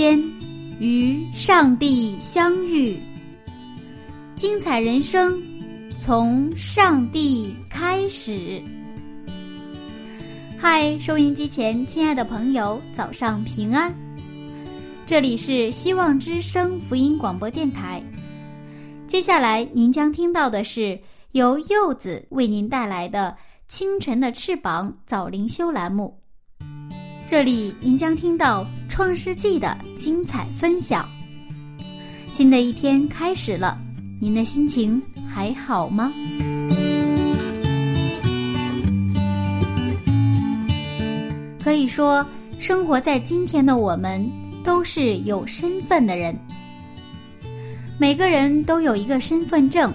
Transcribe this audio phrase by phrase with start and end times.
[0.00, 0.18] 间。
[0.78, 2.98] 与上帝相遇，
[4.34, 5.38] 精彩人生
[5.98, 8.62] 从上帝开始。
[10.58, 13.94] 嗨，收音机前亲爱的朋友，早上平安！
[15.04, 18.02] 这里是希望之声福音广播电台。
[19.06, 20.98] 接下来您将听到的是
[21.32, 23.36] 由柚子为您带来的
[23.68, 26.18] 《清晨的翅膀》早灵修栏目。
[27.26, 31.08] 这里您将听到《创世纪》的精彩分享。
[32.26, 33.78] 新的一天开始了，
[34.18, 35.00] 您的心情
[35.32, 36.12] 还好吗？
[41.62, 42.26] 可以说，
[42.58, 44.28] 生活在今天的我们
[44.64, 46.36] 都是有身份的人。
[47.96, 49.92] 每个人都有一个身份证，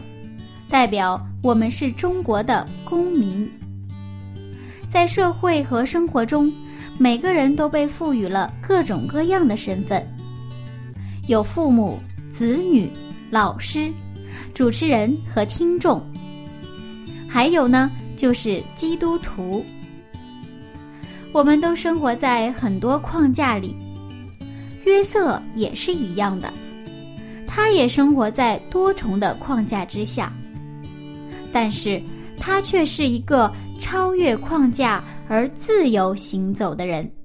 [0.70, 3.48] 代表我们是中国的公民。
[4.88, 6.50] 在社会和生活中。
[6.98, 10.02] 每个人都被赋予了各种各样的身份，
[11.28, 12.00] 有父母、
[12.32, 12.90] 子女、
[13.30, 13.92] 老师、
[14.54, 16.02] 主持人和听众，
[17.28, 19.64] 还有呢，就是基督徒。
[21.34, 23.76] 我们都生活在很多框架里，
[24.86, 26.52] 约瑟也是一样的，
[27.46, 30.32] 他也生活在多重的框架之下，
[31.52, 32.02] 但是
[32.40, 35.04] 他却是一个超越框架。
[35.28, 37.16] 而自由行走的人，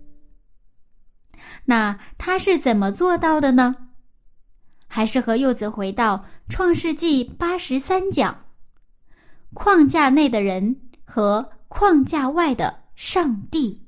[1.64, 3.76] 那他是怎么做到的呢？
[4.86, 6.16] 还是和柚子回到
[6.48, 8.46] 《创世纪》八十三讲，
[9.54, 13.86] 框架内的人和框架外的上帝。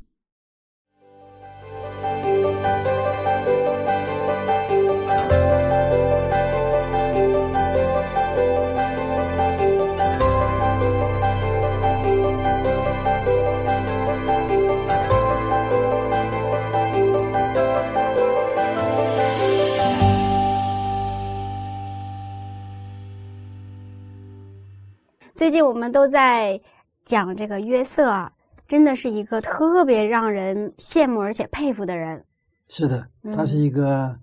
[25.42, 26.60] 最近我们都在
[27.04, 28.32] 讲这个约瑟啊，
[28.68, 32.24] 真的是一个特别让人羡慕而且佩服的人。
[32.68, 33.04] 是的，
[33.34, 34.16] 他是一个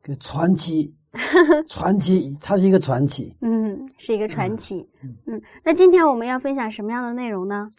[0.00, 0.96] 个传奇，
[1.68, 3.36] 传奇，他是一个传奇。
[3.42, 4.88] 嗯，是一个传奇。
[5.26, 7.70] 嗯，那今天我们要分享什么样的内容呢？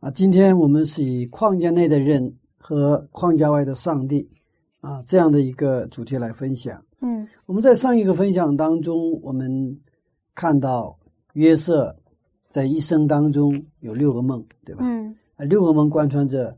[0.00, 4.30] 啊，今天我们是以框架内的人和框架外的上帝
[4.82, 6.84] 啊这样的一个主题来分享。
[7.00, 9.80] 嗯，我们在上一个分享当中，我们
[10.34, 10.98] 看到。
[11.34, 11.96] 约瑟
[12.48, 14.82] 在一生当中有六个梦，对吧？
[14.84, 16.56] 嗯，啊，六个梦贯穿着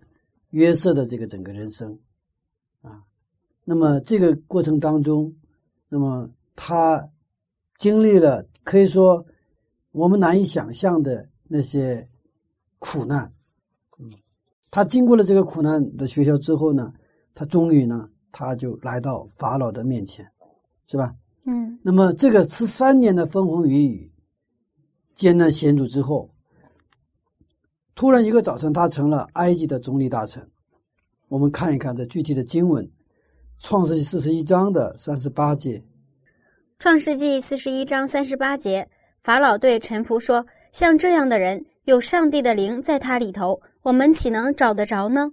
[0.50, 1.98] 约瑟的这个整个人生，
[2.80, 3.02] 啊，
[3.64, 5.34] 那么这个过程当中，
[5.88, 7.06] 那么他
[7.78, 9.26] 经历了可以说
[9.90, 12.08] 我们难以想象的那些
[12.78, 13.30] 苦难，
[13.98, 14.10] 嗯，
[14.70, 16.92] 他经过了这个苦难的学校之后呢，
[17.34, 20.26] 他终于呢，他就来到法老的面前，
[20.86, 21.14] 是吧？
[21.44, 24.11] 嗯，那么这个十三年的风风雨雨。
[25.22, 26.28] 艰难险阻之后，
[27.94, 30.50] 突然一个早晨，他成了埃及的总理大臣。
[31.28, 32.84] 我们看一看这具体的经文，
[33.60, 35.78] 《创世纪》四十一章的三十八节。
[36.80, 38.88] 《创世纪》四十一章三十八节，
[39.22, 45.30] 法老对臣仆说：“像这样的人，有上帝的灵在他里头，我们岂能找得着呢？”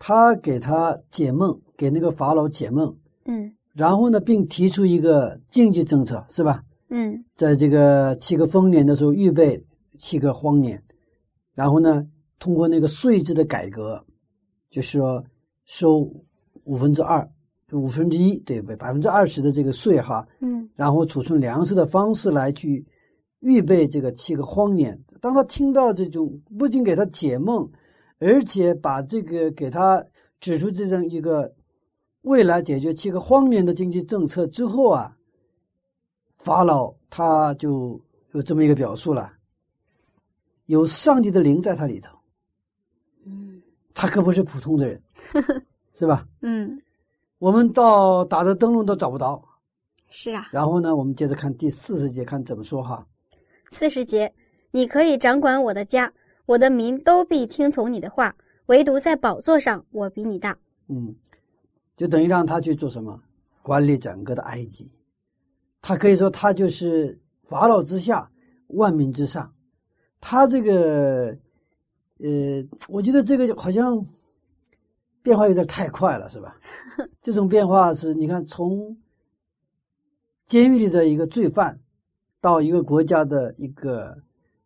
[0.00, 2.96] 他给他解梦，给那个法老解梦。
[3.26, 3.54] 嗯。
[3.74, 6.62] 然后呢，并提出一个经济政策，是吧？
[6.96, 9.60] 嗯，在这个七个丰年的时候，预备
[9.98, 10.80] 七个荒年，
[11.52, 12.06] 然后呢，
[12.38, 14.06] 通过那个税制的改革，
[14.70, 15.24] 就是说
[15.64, 16.08] 收
[16.62, 17.28] 五分之二、
[17.72, 18.76] 五分之一，对不对？
[18.76, 22.86] 百分之二十的这个税哈，嗯，然后储存粮食的方式来去
[23.40, 24.96] 预备这个七个荒年。
[25.20, 27.68] 当他听到这种不仅给他解梦，
[28.20, 30.04] 而且把这个给他
[30.38, 31.56] 指出这样一个
[32.22, 35.16] 未来解决七个荒年的经济政策之后啊。
[36.44, 37.98] 法老他就
[38.32, 39.32] 有这么一个表述了，
[40.66, 42.14] 有上帝的灵在他里头，
[43.24, 43.62] 嗯，
[43.94, 45.02] 他可不是普通的人，
[45.94, 46.28] 是吧？
[46.42, 46.78] 嗯，
[47.38, 49.42] 我们到打着灯笼都找不到，
[50.10, 50.50] 是啊。
[50.52, 53.06] 然后呢，我们接着看第四十节，看怎么说哈。
[53.70, 54.30] 四十节，
[54.70, 56.12] 你可以掌管我的家，
[56.44, 58.36] 我的民都必听从你的话，
[58.66, 60.58] 唯独在宝座上，我比你大。
[60.88, 61.16] 嗯，
[61.96, 63.22] 就等于让他去做什么？
[63.62, 64.90] 管理整个的埃及。
[65.86, 68.30] 他可以说，他就是法老之下，
[68.68, 69.52] 万民之上。
[70.18, 71.36] 他这个，
[72.20, 74.02] 呃，我觉得这个好像
[75.22, 76.56] 变化有点太快了，是吧？
[77.20, 78.96] 这种变化是，你看，从
[80.46, 81.78] 监狱里的一个罪犯，
[82.40, 84.22] 到一个国家的一个，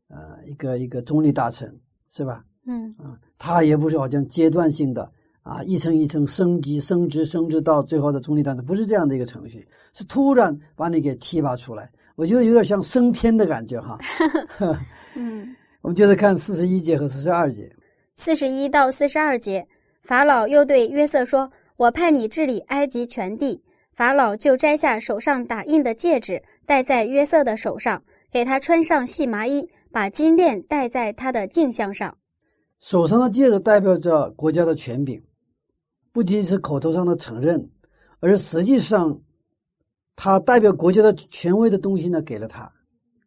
[0.07, 2.45] 呃，一个一个中立大臣，是吧？
[2.65, 5.11] 嗯啊，他也不是好像阶段性的
[5.49, 11.91] 啊，一层一层升级、升职、升职到最后的总理大臣，不是这样的一个程序，是突然把你给提拔出来。
[12.17, 13.99] 我觉得有点像升天的感觉哈。
[15.17, 17.75] 嗯，我们接着看四十一节和四十二节。
[18.15, 19.67] 四十一到四十二节，
[20.03, 23.63] 法老又对约瑟说：“我派你治理埃及全地。”
[23.97, 32.19] 法老就摘下手上打印的戒指，戴在约瑟的手上，给他穿上细麻衣，把金链戴在他的颈项上。
[32.81, 35.21] 手上的戒指代表着国家的权柄，
[36.19, 37.71] 不仅是口头上的承认，
[38.19, 39.17] 而实际上，
[40.17, 42.69] 他代表国家的权威的东西呢，给了他，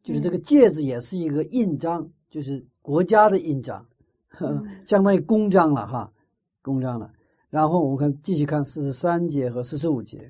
[0.03, 3.87] 就是这个戒指也是一个印章，就是国家的印章，
[4.27, 6.11] 呵相当于公章了哈，
[6.61, 7.09] 公章了。
[7.49, 10.29] 然后我们看继续看四十三节和四十五节。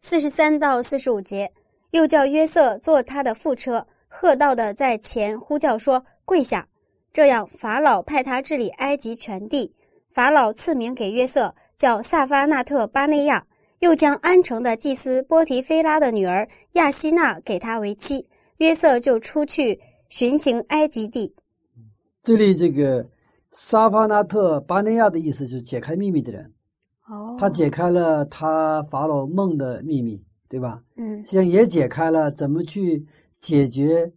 [0.00, 1.52] 四十三到四十五节，
[1.92, 6.66] 又叫约瑟坐他的副车，喝道的在前呼叫说：“跪下！”
[7.14, 9.72] 这样，法老派他治理埃及全地。
[10.12, 13.46] 法老赐名给约瑟，叫萨发纳特巴内亚，
[13.78, 18.26] 又将安城的祭司波提菲拉的女儿亚希娜给他为妻。
[18.58, 21.34] 约瑟就出去巡行埃及地。
[22.22, 23.08] 这里这个
[23.52, 26.52] 萨发纳特巴内亚的意思就是解开秘密的人。
[27.08, 30.82] 哦他解开了他法老梦的秘密，对吧？
[30.96, 33.06] 嗯实际上也解开了怎么去
[33.40, 34.12] 解决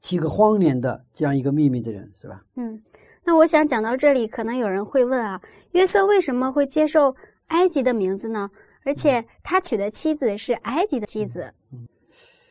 [0.00, 2.44] 七个荒年的这样一个秘密的人，是吧？
[2.54, 2.80] 嗯。
[3.24, 5.40] 那我想讲到这里，可能有人会问啊，
[5.72, 7.14] 约瑟为什么会接受
[7.48, 8.50] 埃及的名字呢？
[8.84, 11.52] 而且他娶的妻子是埃及的妻子。
[11.72, 11.86] 嗯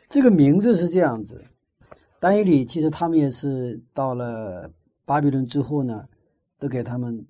[0.09, 1.43] 这个名字是这样子，
[2.19, 4.71] 丹尼里其实他们也是到了
[5.03, 6.05] 巴比伦之后呢，
[6.57, 7.25] 都给他们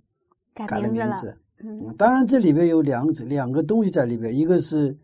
[0.54, 1.38] 改改了名字名字。
[1.60, 4.96] 嗯嗯当然，这里边有两者两个东西在里边，一个是，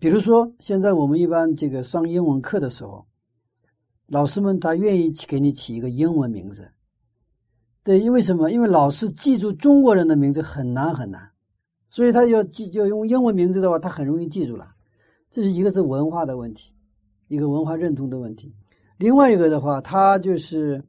[0.00, 3.06] 比如说现在我们一般这个上英文课的时候，
[4.08, 6.68] 老师们他愿意起给你起一个英文名字，
[7.84, 8.50] 对，因为什么？
[8.50, 11.30] 因为老师记住中国人的名字很难很难，
[11.90, 14.74] 所以他要记要用英文名字的话，他很容易记住了。
[15.30, 16.72] 这是一个是文化的问题，
[17.28, 18.54] 一个文化认同的问题。
[18.98, 20.84] 另外一个的话，他就是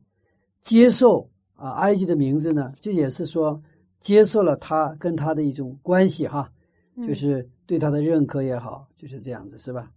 [0.62, 3.62] 接受啊埃及的名字呢，就也是说。
[4.04, 6.52] 接受了他跟他的一种关系哈，
[6.98, 9.90] 嗯就是对他的认可也好，就是这样子是吧？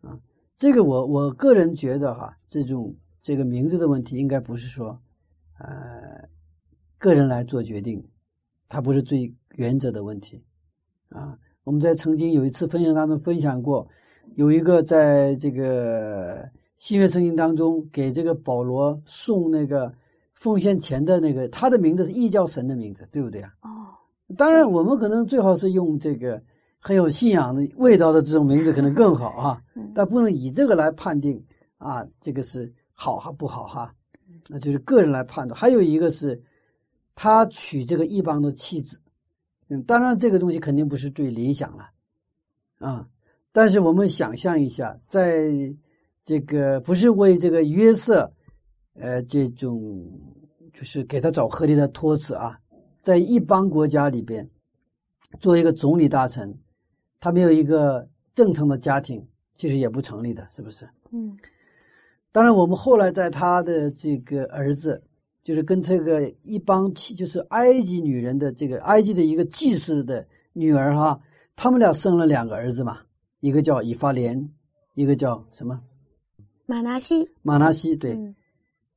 [0.00, 0.18] 啊，
[0.56, 4.98] 这个我我个人觉得哈，这种这个名字的问题应该不是说，
[5.58, 6.26] 呃，
[7.00, 8.00] 个人来做决定，
[8.68, 10.40] 它不是最原则的问题
[11.08, 11.36] 啊。
[11.64, 13.88] 我们在曾经有一次分享当中分享过，
[14.36, 19.92] 有一个在这个新约圣经当中给这个保罗送那个。
[20.32, 23.52] 奉献钱的那个，他的名字是异教神的名字，对不对啊？
[23.60, 23.68] 哦，
[24.38, 26.42] 当然，我们可能最好是用这个
[26.78, 29.62] 很有信仰的味道的这种名字，可能更好啊。
[29.76, 31.44] 嗯但不能以这个来判定
[31.76, 33.94] 啊，这个是好还不好哈？
[34.48, 35.54] 那就是个人来判断。
[35.54, 36.42] 还有一个是，
[37.14, 38.98] 他娶这个异邦的妻子，
[39.68, 41.90] 嗯，当然这个东西肯定不是最理想了
[42.78, 43.08] 啊。
[43.52, 45.50] 但是我们想象一下，在
[46.24, 48.32] 这个不是为这个约瑟。
[48.94, 50.04] 呃，这种
[50.74, 52.58] 就是给他找合理的托词啊，
[53.00, 54.46] 在一邦国家里边，
[55.38, 56.58] 做一个总理大臣，
[57.18, 60.86] 他没有一个正常的家庭，其实也不成立的，是不是？
[61.12, 61.34] 嗯
[62.30, 65.02] 当然，我们后来在他的这个儿子，
[65.42, 71.20] 就是跟这个一帮妻，就是埃及女人的这个埃及的一个祭司的女儿哈，
[71.56, 72.98] 他们俩生了两个儿子嘛，
[73.40, 74.50] 一个叫以法莲，
[74.94, 75.80] 一个叫什么？
[76.66, 77.28] 马拿西。
[77.42, 78.12] 马拿西，对。
[78.12, 78.34] 嗯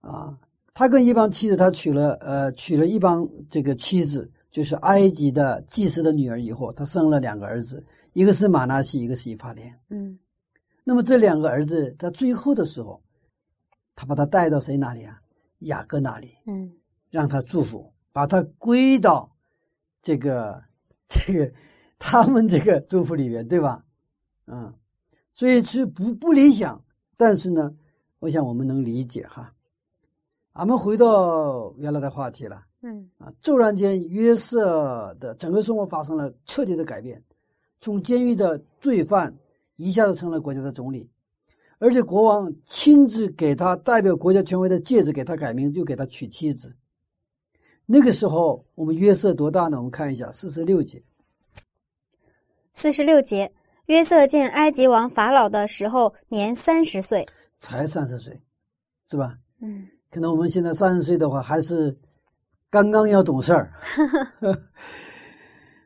[0.01, 0.37] 啊，
[0.73, 7.81] 他跟一帮妻子，他娶了呃娶了一帮这个妻子，就是埃及的祭司的女儿以后，他生了两个儿子，
[8.11, 9.73] 一个是马纳西，一个是以法莲。
[9.89, 10.19] 嗯
[10.83, 13.01] 那么这两个儿子，他最后的时候，
[13.95, 15.17] 他把他带到谁那里啊？
[15.63, 16.71] 雅各那里，嗯
[17.09, 19.31] 让他祝福，把他归到
[20.01, 20.63] 这个
[21.07, 21.53] 这个
[21.99, 23.85] 他们这个祝福里面，对吧？
[24.47, 24.73] 嗯，
[25.33, 26.83] 所以是不不理想，
[27.15, 27.75] 但是呢，
[28.19, 29.53] 我想我们能理解哈。
[30.53, 33.33] 俺们回到原来的话题了嗯啊！
[33.41, 37.23] 骤然间，约瑟的整个生活发生了彻底的改变，
[37.79, 39.35] 从监狱的罪犯
[39.77, 41.09] 一下子成了国家的总理，
[41.83, 46.73] 而且国王亲自给他代表国家权威的戒指给他改名，就给他娶妻子。
[47.85, 49.75] 那个时候我们约瑟多大呢？
[49.75, 51.03] 我们看一下四十六节。
[52.71, 53.51] 四十六节，
[53.87, 57.27] 约瑟见埃及王法老的时候年三十岁，
[57.59, 58.41] 才三十岁，
[59.09, 59.37] 是吧？
[59.59, 61.93] 嗯，可能我们现在三十岁的话，还是
[62.69, 63.73] 刚刚要懂事儿。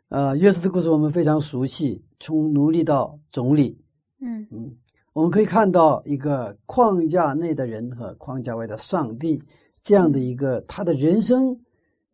[0.09, 3.81] 啊， 约瑟的故事我们非常熟悉，从奴隶到总理。
[4.21, 4.77] 嗯嗯，
[5.17, 9.43] 我们可以看到一个框架内的人和框架外的上帝
[9.81, 11.59] 这样的一个他的人生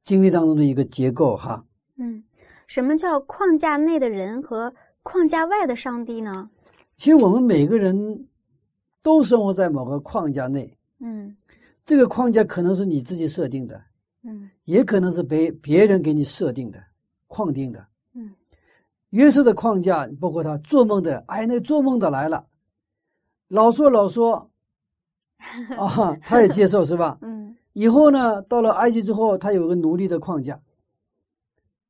[0.03, 1.65] 经历当中的一个结构哈。
[1.98, 2.24] 嗯，
[2.65, 6.50] 什么叫框架内的人和框架外的上帝呢？
[6.95, 8.25] 其实我们每个人
[9.01, 11.36] 都生活在某个框架内，嗯
[11.83, 13.81] 这个框架可能是你自己设定的，
[14.24, 16.81] 嗯也可能是别别人给你设定的、
[17.27, 17.86] 框定的。
[18.13, 18.33] 嗯，
[19.10, 22.45] 约瑟的框架包括他做梦的，哎，那做梦的来了，
[23.53, 24.50] 老说老说，
[25.77, 27.19] 啊，他也接受是吧？
[27.22, 27.55] 嗯。
[27.74, 30.60] 以后呢，到了埃及之后，他有个奴隶的框架，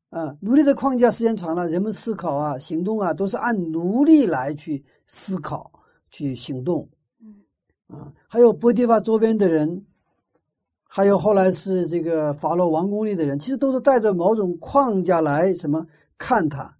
[0.10, 5.72] 啊，奴隶的框架时间长了，人们思考啊、行动啊，都是按奴隶来去思考、
[6.12, 6.90] 去行动，
[7.22, 7.36] 嗯。
[7.88, 9.86] 啊，还有波提法周边的人，
[10.84, 16.78] 还有后来是这个法老王宫里的人，其实都是带着某种框架来什么看他，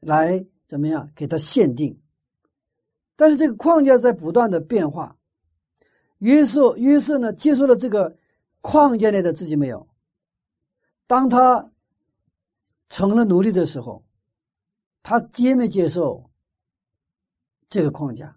[0.00, 2.00] 来怎么样给他限定，
[3.20, 5.14] 但是这个框架在不断的变化。
[6.20, 8.16] 约瑟约瑟呢，接受了这个
[8.62, 9.86] 框架内的自己没有。
[11.06, 11.70] 当他
[12.88, 14.02] 成了奴隶的时候，
[15.02, 16.30] 他接没接受
[17.68, 18.34] 这个框架？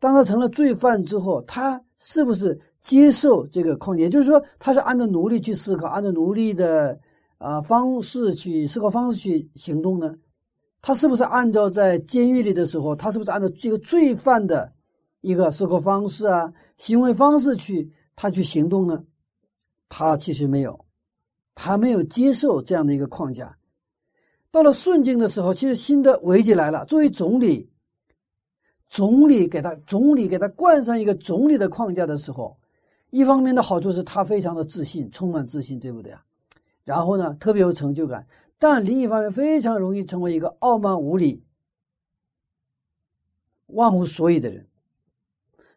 [0.00, 4.02] 当他成了罪犯之后，他是不是接受这个框架？
[4.02, 6.98] 也就是说，他是按照奴隶去思考，按照奴隶的
[7.38, 10.16] 啊、方式去思考方式去行动呢？
[10.80, 14.72] 他是不是按照在监狱里的时候，他是不是按照这个罪犯的
[15.20, 19.04] 一个思考方式啊、行为方式去他去行动呢？
[19.88, 20.84] 他其实没有，
[21.54, 23.56] 他没有接受这样的一个框架。
[24.50, 26.84] 到了顺境的时候，其实新的危机来了。
[26.86, 27.68] 作为总理，
[28.88, 32.56] 总理给他总理给他冠上一个总理的框架的时候，
[33.10, 36.22] 一方面的好处是他非常的自信，充满自信，对不对啊？
[36.84, 38.26] 然后呢，特别有成就感。
[38.58, 41.44] 但另一方面，非常容易成为一个傲慢无礼、
[43.66, 44.66] 忘乎所以的人。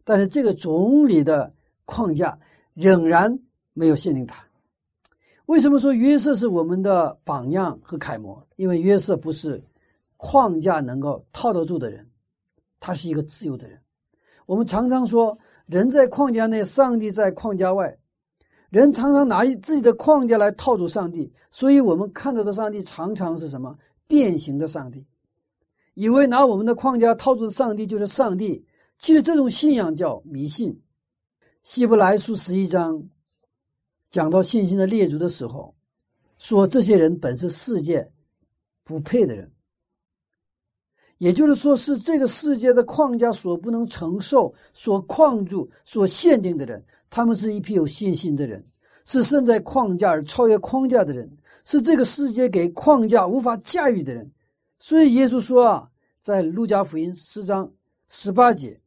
[0.03, 1.53] 但是这个总理的
[1.86, 2.39] 框架
[2.74, 3.39] 仍然
[3.74, 4.43] 没有限定他。
[5.45, 8.48] 为什么说约瑟是我们的榜样和楷模？
[8.55, 9.63] 因为约瑟不是
[10.15, 12.09] 框架能够套得住的人，
[12.79, 13.81] 他是一个自由的人。
[14.45, 17.98] 我们常常说，人在框架内，上帝在框架外。
[18.69, 23.75] 人常常拿一自己的框架来套住上帝，所以我们看到的上帝常常是什么
[24.07, 25.05] 变形的上帝，
[25.95, 28.63] 以为拿我们的框架套住上帝就是上帝。
[28.99, 30.79] 其实这种信仰叫迷信。
[31.63, 33.01] 希伯来书十一章
[34.09, 35.73] 讲到信心的列祖的时候，
[36.38, 38.11] 说这些人本是世界
[38.83, 39.51] 不配的人，
[41.17, 46.85] 也就是说是这个世界的框架所不能承受、所框住、所限定的人。
[47.10, 48.66] 他们是一批有信心的人，
[49.06, 51.30] 是身在框架而超越框架的人，
[51.66, 54.32] 是这个世界给框架无法驾驭的人。
[54.78, 55.89] 所以耶稣说啊，
[56.22, 57.72] 在路加福音四章
[58.08, 58.80] 十八节，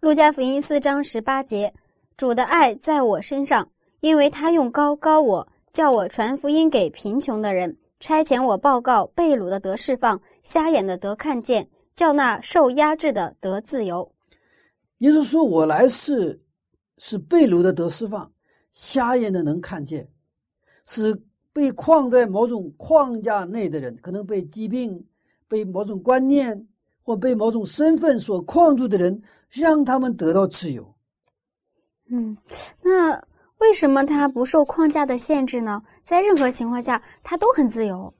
[0.00, 1.72] 路加福音四章十八节，
[2.16, 14.12] 主的爱在我身上，因为他用高高我，叫我传福音给贫穷的人，差遣我报告被掳的得释放，瞎眼的得看见，叫那受压制的得自由。
[14.98, 16.40] 耶稣说：“我来是。”
[17.04, 18.30] 是被掳的得释放，
[18.70, 20.08] 瞎眼的能看见，
[20.86, 21.20] 是
[21.52, 25.04] 被框在某种框架内的人，可能被疾病、
[25.48, 26.68] 被某种观念
[27.02, 30.94] 或被某种身份所框住的人，让他们得到自由。
[32.06, 32.36] 嗯，
[32.80, 33.20] 那
[33.58, 35.82] 为什么他不受框架的限制呢？
[36.04, 38.14] 在任何情况下，他都很自由。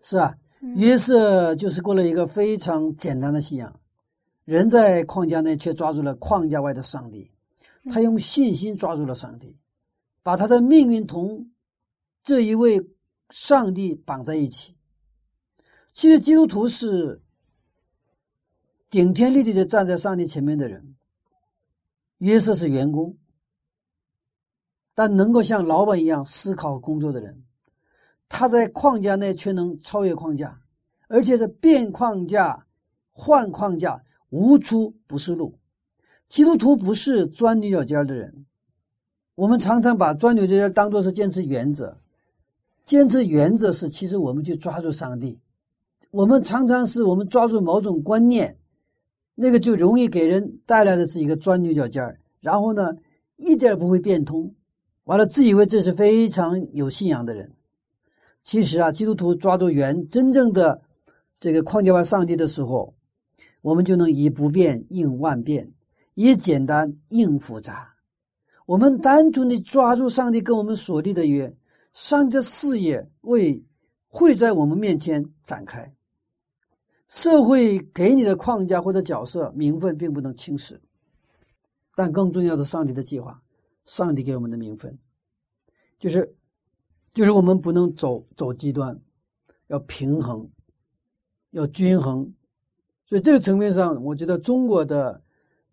[0.00, 0.32] 是啊，
[0.76, 3.74] 约瑟就是过了一个非常简单的信仰，
[4.44, 7.28] 人在框架内却抓住了框架外的上帝。
[7.88, 9.56] 他用信心抓住了上帝，
[10.22, 11.50] 把他的命运同
[12.22, 12.88] 这一位
[13.30, 14.76] 上帝绑在一起。
[15.92, 17.22] 其实基督徒是
[18.88, 20.94] 顶天立地的站在上帝前面的人。
[22.18, 23.16] 约瑟是员工，
[24.94, 27.44] 但能够像老板一样思考工作的人。
[28.28, 30.60] 他在框架内却能超越框架，
[31.08, 32.66] 而且是变框架、
[33.12, 35.58] 换框架，无出不是路。
[36.28, 38.44] 基督徒不是钻牛角尖的人，
[39.34, 41.98] 我们常常把钻牛角尖当做是坚持原则，
[42.84, 45.40] 坚持原则是其实我们去抓住上帝，
[46.10, 48.58] 我们常常是我们抓住某种观念，
[49.34, 52.96] 那个就容易给人带来的是一个钻牛角尖儿，然后呢，
[53.36, 54.54] 一点不会变通，
[55.04, 57.52] 完了自以为这是非常有信仰的人。
[58.42, 60.82] 其实啊，基督徒抓住原真正的
[61.40, 62.94] 这个框架化上帝的时候，
[63.62, 65.72] 我们就能以不变应万变，
[66.18, 67.94] 也简单应复杂。
[68.66, 71.56] 我们单纯的抓住上帝跟我们所立的约，
[71.92, 73.62] 上帝的事业为
[74.08, 75.94] 会在我们面前展开。
[77.06, 80.80] 社会给你的框架或者角色、名分并不能轻视，
[81.94, 83.40] 但更重要的，上帝的计划，
[83.84, 84.98] 上帝给我们的名分，
[86.00, 86.34] 就是，
[87.14, 89.00] 就是我们不能走走极端，
[89.68, 90.50] 要平衡，
[91.52, 92.34] 要均衡。
[93.06, 95.22] 所以这个层面上，我觉得中国的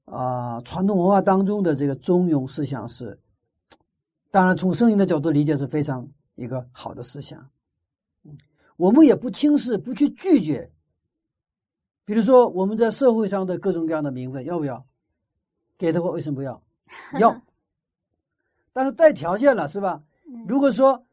[0.06, 3.20] 啊传统文化当中的这个中庸思想是，
[4.32, 7.50] 当然从圣经的角度理解是非常一个好的思想。
[8.78, 10.72] 我们也不轻视，不去拒绝。
[12.04, 14.86] 比如说，我们在社会上的各种各样的名分，要不要？
[15.78, 16.62] 给的话，为什么不要？
[17.20, 17.42] 要，
[18.74, 20.04] 但是带条件了，是吧？
[20.48, 21.04] 如果说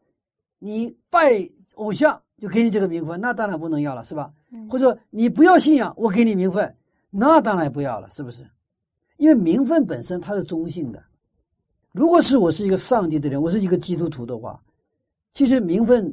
[0.59, 4.33] 你拜偶像就给你这个名分，那当然不能要了，是吧？
[4.69, 6.77] 或者说你不要信仰，我给你名分，
[7.11, 8.47] 那当然不要了，是不是？
[9.23, 11.01] 因为名分本身它是中性的。
[11.93, 14.61] 如果是我是一个上帝的人，我是一个基督徒的话，
[15.33, 16.13] 其实名分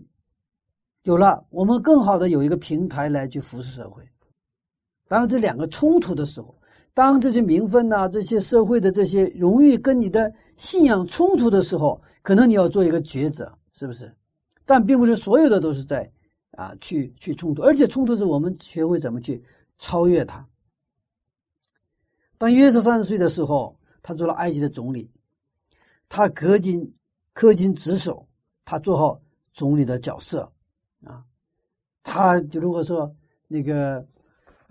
[1.02, 4.08] 有了，我们更好的有一个平台来去服侍社会。
[5.08, 6.56] 当然，这两个冲突的时候，
[6.94, 14.16] 当这些名分呐、这些社会的这些荣誉跟你的信仰冲突的时候，可能你要做一个抉择，是不是？
[14.68, 16.08] 但并不是所有的都是在
[16.52, 19.44] 啊去去冲突，而且冲突是我们学会怎么去
[19.80, 20.48] 超越它。
[22.40, 25.12] 当约瑟三十岁的时候，他做了埃及的总理，
[26.08, 26.92] 他恪尽
[27.36, 28.28] 恪尽职守，
[28.66, 29.22] 他做好
[29.54, 30.52] 总理的角色
[31.04, 31.24] 啊。
[32.02, 33.16] 他就如果说
[33.48, 34.04] 那个。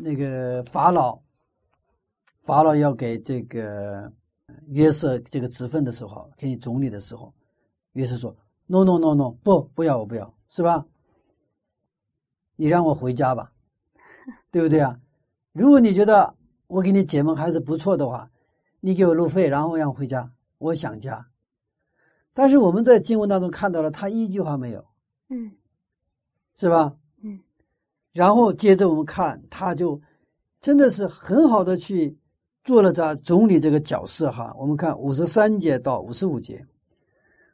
[0.00, 1.20] 那个法老，
[2.42, 4.12] 法老要给这个
[4.68, 7.35] 约瑟这个职分的时候，给你总理的时候，
[7.94, 8.33] 约瑟说
[8.66, 10.87] ：“no no no no，不，不要，我不要，是吧？
[12.54, 13.52] 你让我回家吧，
[14.52, 15.00] 对不对啊？
[15.50, 16.33] 如果你觉得
[16.68, 18.31] 我给你解梦还是不错的话，
[18.81, 21.26] 你给我路费，然后让我回家，我想家。
[22.33, 24.85] 但是我们在经文当中看到了，他一句话没有，
[25.28, 25.50] 嗯，
[26.54, 27.40] 是吧？”嗯
[28.12, 30.00] 然后接着我们看，他就
[30.61, 32.16] 真的是很好的去
[32.64, 34.52] 做了这总理这个角色哈。
[34.59, 36.66] 我们看五十三节到五十五节，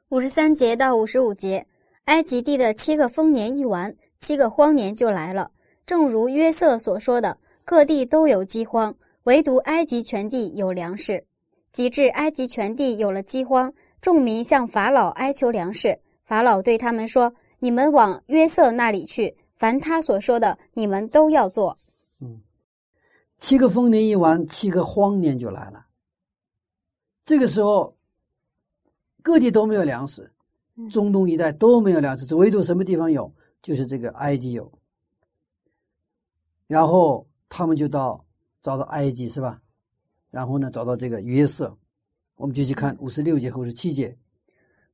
[0.09, 1.67] 五十三节到五十五节，
[2.05, 5.51] 埃及地的七个丰年一完，七个荒年就来了。
[5.85, 11.27] 正如约瑟所说的，各地都有饥荒，唯独埃及全地有粮食。
[11.73, 15.99] 及至埃及全地有了饥荒，众民向法老哀求粮食。
[16.25, 21.77] 法老对他们说：“你们往约瑟那里去。”凡他所说的，你们都要做。
[22.21, 22.41] 嗯，
[23.39, 25.87] 七个丰年一完，七个荒年就来了。
[27.25, 27.97] 这个时候，
[29.21, 30.33] 各地都没有粮食，
[30.91, 33.33] 中东一带都没有粮食，只唯独什么地方有，
[33.63, 34.71] 就是这个埃及有。
[36.69, 38.24] 然后他们就到
[38.65, 39.61] 找到埃及，是吧？
[40.31, 41.77] 然后呢，找到这个约瑟。
[42.37, 44.17] 我们继续看五十六节和五十七节。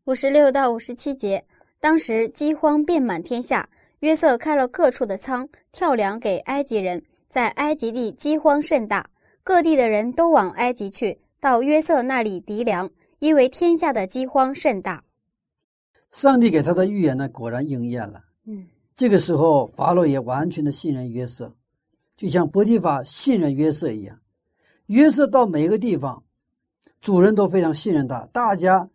[0.06, 1.46] 五十六到五十七节，
[1.78, 3.68] 当时饥荒遍满天下。
[4.00, 7.04] 约瑟开了各处的仓，跳粮给埃及人。
[7.28, 9.08] 在埃及地饥荒甚大，
[9.44, 15.04] 各地的人都往埃及去，到约瑟那里籴粮，因为天下的饥荒甚大。
[16.10, 18.24] 上帝给他的预言呢，果然应验了。
[18.46, 21.54] 嗯，这个时候法老也完全的信任约瑟，
[22.20, 24.20] 就像伯提法信任约瑟一样。
[24.88, 26.22] 约瑟到每个地方，
[27.00, 28.26] 主人都非常信任他。
[28.26, 28.90] 大家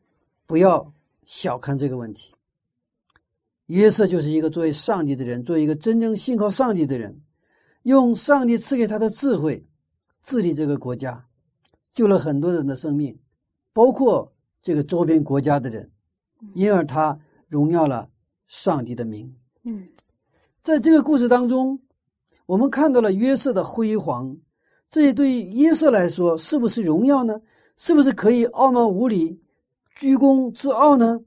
[0.46, 0.94] 不要
[1.26, 2.36] 小看这个问题。
[3.66, 7.20] 约瑟就是一个作为上帝的人，作为一个真正信靠上帝的人，
[7.82, 9.66] 用上帝赐给他的智慧
[10.22, 11.26] 治理这个国家，
[11.96, 13.18] 救了很多人的生命，
[13.74, 15.90] 包括这个周边国家的人，
[16.54, 18.12] 因而他荣耀了
[18.48, 19.36] 上帝的名。
[19.64, 19.88] 嗯，
[20.62, 21.80] 在这个故事当中，
[22.46, 24.36] 我们看到了约瑟的辉煌，
[24.90, 27.40] 这些对于约瑟来说是不是荣耀呢？
[27.78, 29.42] 是不是可以傲慢无礼、
[29.96, 31.20] 居功自傲呢？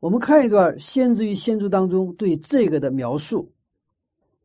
[0.00, 3.52] 我们看一段《先知与先祖》当中对这个的描述：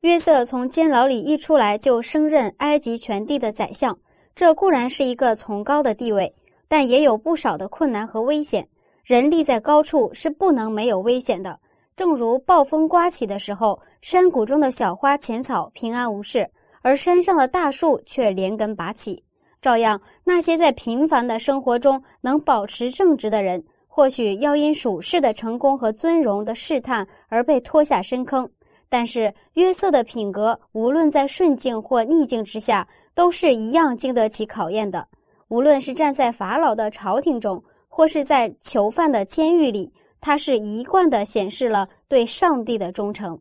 [0.01, 3.97] 约瑟从监牢里一出来，就升任埃及全地的宰相。
[4.35, 6.35] 这固然是一个崇高的地位，
[6.67, 8.67] 但也有不少的困难和危险。
[9.03, 11.59] 人立在高处是不能没有危险的。
[11.95, 16.49] 正如暴风刮起的时候，山谷中的小花浅草平安无事，
[16.81, 19.23] 而山上的大树却连根拔起。
[19.61, 23.63] 照样，那些在平凡的生活中能保持正直的人。
[23.87, 28.49] 或许要因属世的成功和尊荣的试探而被拖下深坑，
[28.89, 35.07] 但是约瑟的品格，无论在顺境或逆境之下，都是一样经得起考验的。
[35.47, 39.93] 无论是站在法老的朝廷中，或是在囚犯的监狱里，
[40.25, 43.39] 他是一贯的显示了对上帝的忠诚。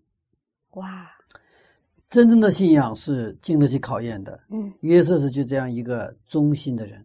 [0.72, 1.10] 哇，
[2.10, 4.38] 真正的信仰是经得起考验的。
[4.50, 7.02] 嗯约瑟是就这样一个忠心的人。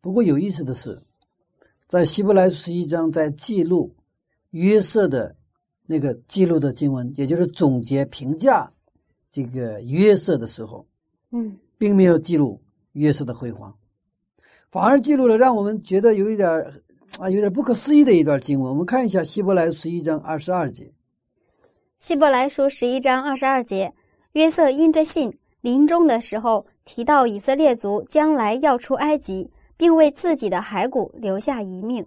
[0.00, 1.02] 不过有意思的是，
[1.88, 3.92] 在希伯来书十一章在记录
[4.50, 5.34] 约瑟的
[5.84, 8.72] 那个记录的经文，也就是总结评价
[9.32, 10.86] 这个约瑟的时候，
[11.32, 13.76] 嗯并没有记录约瑟的辉煌，
[14.70, 16.72] 反而记录了让我们觉得有一点儿
[17.18, 18.70] 啊有点不可思议的一段经文。
[18.70, 20.92] 我们看一下希伯来书十一章二十二节。
[21.98, 23.92] 希伯来书十一章二十二节，
[24.32, 32.02] 约瑟因着信，临终的时候提到以色列族将来要出埃及，并为自己的骸骨留下遗命。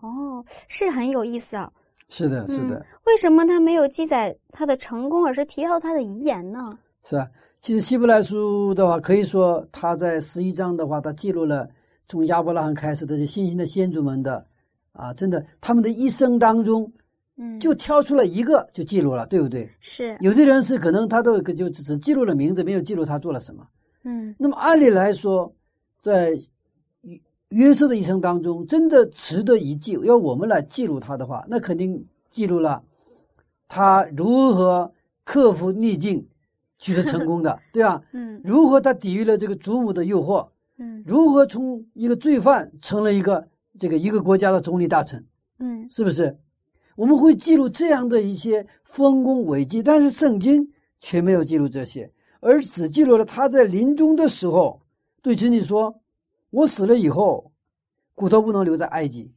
[0.00, 1.70] 哦，是很有意思啊。
[2.10, 6.78] 是的，是的，为什么他没有记载他的成功，而是提到他的遗言呢？
[7.02, 7.26] 是啊。
[7.60, 11.68] 其实希伯来书的话，可以说他在十一章的话，他记录了
[12.08, 14.44] 从亚伯拉罕开始的这新兴的先祖们的
[14.92, 16.90] 啊，真的他们的一生当中，
[17.36, 19.70] 嗯，就挑出了一个就记录了，对不对？
[19.78, 23.66] 是，有的人是可能他都就只只记录了名字，没有记录他做了什么。
[24.04, 25.52] 嗯那么按理来说，
[26.00, 26.30] 在
[27.02, 29.92] 约约瑟的一生当中，真的值得一记。
[30.04, 32.82] 要我们来记录他的话，那肯定记录了
[33.68, 34.90] 他如何
[35.24, 36.26] 克服逆境，
[36.78, 38.02] 取得成功的， 对吧？
[38.12, 45.24] 嗯如何他抵御了这个祖母的诱惑，嗯如何从一个罪犯成了一个这个一个国家的总理大臣，
[45.58, 46.38] 嗯是不是？
[46.96, 54.80] 我们会记录这样的一些丰功伟绩，但是圣经却没有记录这些，而只记录了他在临终的时候
[55.22, 56.00] 对子女说
[56.50, 57.52] ：“我死了以后，
[58.14, 59.30] 骨头不能留在埃及，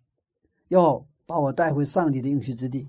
[0.70, 2.88] 要把我带回上帝的应许之地。”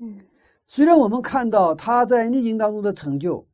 [0.00, 0.18] 嗯
[0.66, 3.46] 虽然我们看到他在逆境当中的成就，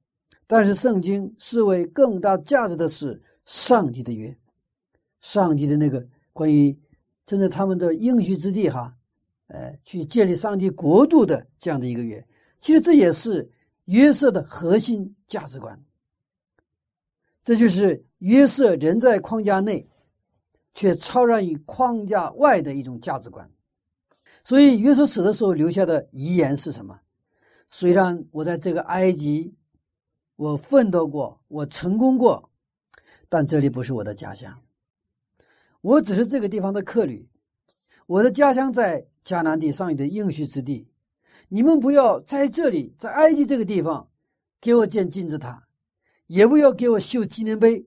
[0.46, 4.36] 但是圣经视为更大价值的是上帝的约，
[5.20, 6.78] 上帝的那个关于
[7.26, 8.96] 真的他们的应许之地哈，
[9.48, 12.26] 呃，去建立上帝国度的这样的一个约。
[12.58, 13.50] 其实这也是
[13.84, 15.82] 约瑟的核心价值观。
[17.42, 19.88] 这就是约瑟人在框架内，
[20.74, 23.50] 却超然于框架外的一种价值观。
[24.44, 27.00] 所以约瑟死的时候留下的遗言是什么？
[27.70, 29.54] 虽然我在这个埃及，
[30.36, 32.50] 我奋斗过，我成功过，
[33.28, 34.60] 但这里不是我的家乡。
[35.80, 37.28] 我只是这个地方的客旅，
[38.06, 40.88] 我的家乡在迦南地上帝的应许之地。
[41.48, 44.08] 你们不要在这里，在埃及这个地方，
[44.60, 45.66] 给我建金字塔，
[46.26, 47.86] 也不要给我修纪念碑。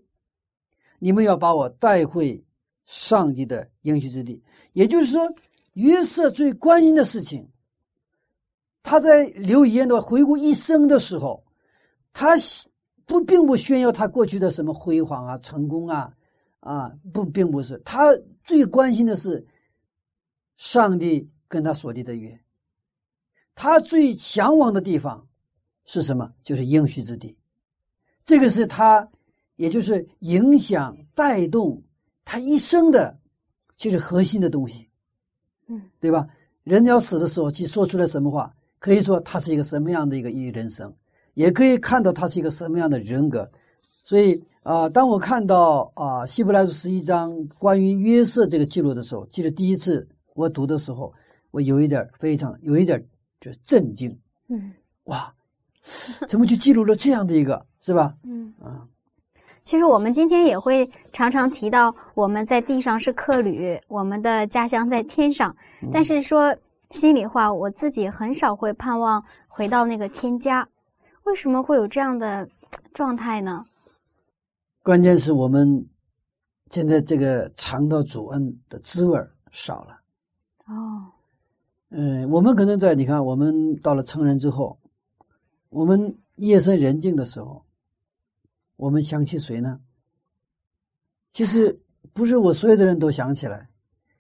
[1.00, 2.44] 你们要把我带回
[2.86, 4.44] 上帝的应许之地。
[4.74, 5.34] 也就是说，
[5.74, 7.48] 约瑟最关心的事情，
[8.82, 11.46] 他在留言的回顾一生的时候，
[12.12, 12.36] 他
[13.06, 16.14] 不并不炫耀他过去的什么辉煌啊、成功啊，
[16.64, 17.78] 啊，不，并不是。
[17.86, 19.46] 他最关心的是
[20.56, 22.40] 上帝跟他所立的约。
[23.54, 25.28] 他最向往的地方
[25.86, 26.34] 是什么？
[26.44, 27.38] 就是应许之地。
[28.26, 29.08] 这个是他，
[29.58, 31.84] 也就是影响、带动
[32.24, 33.20] 他一生的，
[33.76, 34.90] 就是核心的东西。
[35.68, 36.28] 嗯，对吧？
[36.64, 40.96] 人要死的时候，去说出来什么话，可以说他是一个什么样的一个一人生，
[41.34, 43.52] 也可以看到他是一个什么样的人格。
[44.06, 51.14] 所以啊、当我看到啊《希伯来书》十一章关于约瑟这个记录的时候，记得第一次我读的时候，
[51.52, 53.06] 我有一点非常有一点
[53.42, 54.72] 就是震惊，嗯
[55.06, 55.34] 哇，
[56.30, 58.16] 怎么就记录了这样的一个，是吧？
[58.24, 58.54] 嗯。
[58.64, 58.88] 啊，
[59.66, 65.54] 其实我们今天也会常常提到，我们在地上是客旅，我们的家乡在天上。
[65.92, 66.56] 但是说
[66.92, 70.66] 心里话，我自己很少会盼望回到那个天家。
[71.26, 72.48] 为什么会有这样的
[72.94, 73.66] 状态呢？
[74.84, 75.88] 关键是我们
[76.70, 80.02] 现在这个尝到主恩的滋味儿少了。
[80.66, 81.08] 哦，
[81.88, 84.78] 嗯，我们可能在你看，我们到了成人之后，
[85.70, 87.64] 我们夜深人静的时候，
[88.76, 89.80] 我们想起谁呢？
[91.32, 91.80] 其实
[92.12, 93.70] 不是我所有的人都想起来，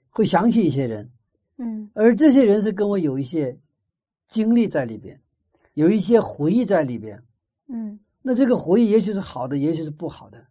[0.10, 1.12] 会想起一些人，
[1.58, 3.60] 嗯而这些人是跟我有一些
[4.30, 5.22] 经历在里边，
[5.74, 7.22] 有一些回忆在里边。
[7.68, 10.42] 嗯那这个回忆也许是好的，也许是不好的。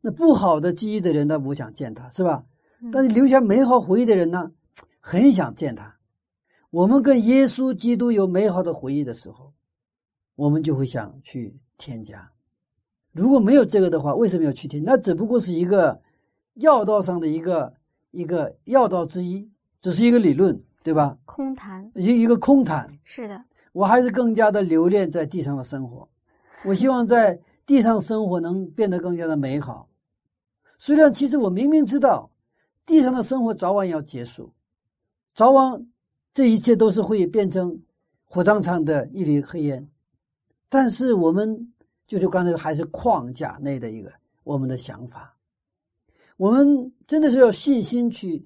[0.00, 2.44] 那不好的记忆的人呢，不想见他，是吧？
[2.82, 4.50] 嗯但是留下美好回忆的人呢，
[5.00, 5.96] 很想见他。
[6.70, 9.52] 我们跟耶稣基督有美好的回忆的时候，
[10.34, 12.30] 我们就会想去添加。
[13.12, 14.82] 如果没有这个的话，为什么要去添？
[14.82, 16.00] 那只不过是一个
[16.54, 17.74] 要道上的一个
[18.12, 19.50] 一个要道之一，
[19.82, 21.18] 只是一个理论，对吧？
[21.26, 22.88] 空谈一一个空谈。
[23.04, 26.08] 是的，我还是更加的留恋在地上的生活。
[26.64, 29.89] 我希望在地上生活能变得更加的美好。
[30.80, 32.30] 虽然其实我明明知道，
[32.86, 34.50] 地上的生活早晚要结束，
[35.34, 35.86] 早晚
[36.32, 37.78] 这一切都是会变成
[38.24, 39.86] 火葬场的一缕黑烟，
[40.70, 41.70] 但是我们
[42.06, 44.10] 就是刚才还是框架内的一个
[44.42, 45.36] 我们的想法。
[46.38, 48.42] 我们真的是要信心去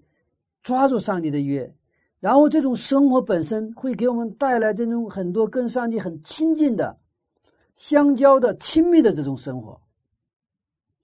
[0.61, 1.73] 抓住上帝的约，
[2.19, 6.99] 然后这种生活本身会给我们带来这种很多跟上帝很亲近的、
[7.77, 9.81] 相交的、亲密的这种生活。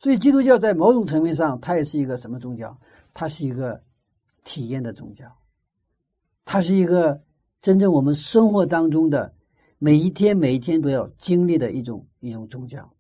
[0.01, 2.75] 所以，基督教在某种层面上，它也是一个什么宗教？
[3.13, 3.83] 它是一个
[4.45, 5.31] 体验的宗教，
[6.47, 7.23] 它是一个
[7.61, 9.35] 真正我们生活当中的
[9.79, 12.91] 每一天、每一天都要经历的一种一种宗教。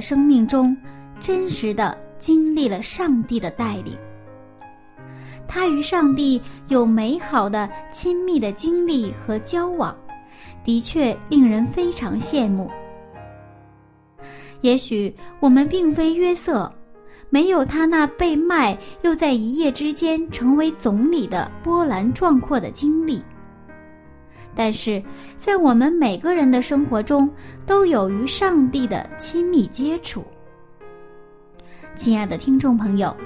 [0.00, 0.76] 生命中
[1.18, 3.94] 真实的经历了上帝的带领，
[5.46, 9.96] 他与上帝有美好的亲密的经历和交往，
[10.64, 12.70] 的确令人非常羡慕。
[14.60, 16.70] 也许我们并非约瑟，
[17.30, 23.22] 没有他那被卖又在一夜之间成为总理的波澜壮阔的经历。
[24.54, 25.02] 但是
[25.38, 27.30] 在我们每个人的生活中，
[27.66, 30.24] 都有与上帝的亲密接触。
[31.94, 33.16] 亲爱的听众朋友，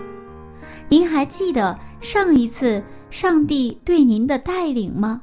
[0.88, 5.22] 您还记得上一次上帝对您的带领吗？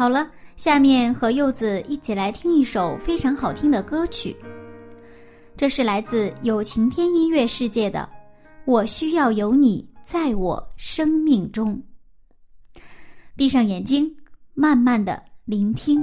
[0.00, 4.34] 好了，下面和柚子一起来听一首非常好听的歌曲。
[5.58, 8.08] 这是来自有晴天音乐世界的
[8.64, 11.76] 《我需要有你在我生命中》。
[13.36, 14.10] 闭上眼睛，
[14.54, 16.02] 慢慢的聆听。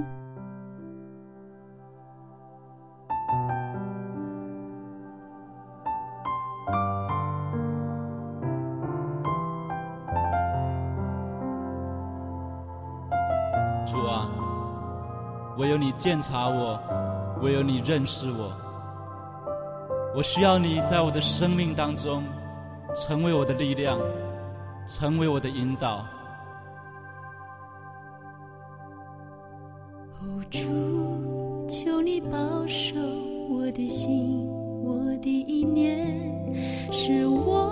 [15.78, 16.80] 你鉴察我，
[17.42, 18.52] 唯有你认识我。
[20.16, 22.24] 我需要你在我的生命当中，
[22.96, 24.00] 成为我的力量，
[24.86, 26.04] 成为我的引导。
[30.50, 32.96] 主，求你保守
[33.50, 34.48] 我的心，
[34.82, 36.18] 我的意念，
[36.90, 37.70] 使我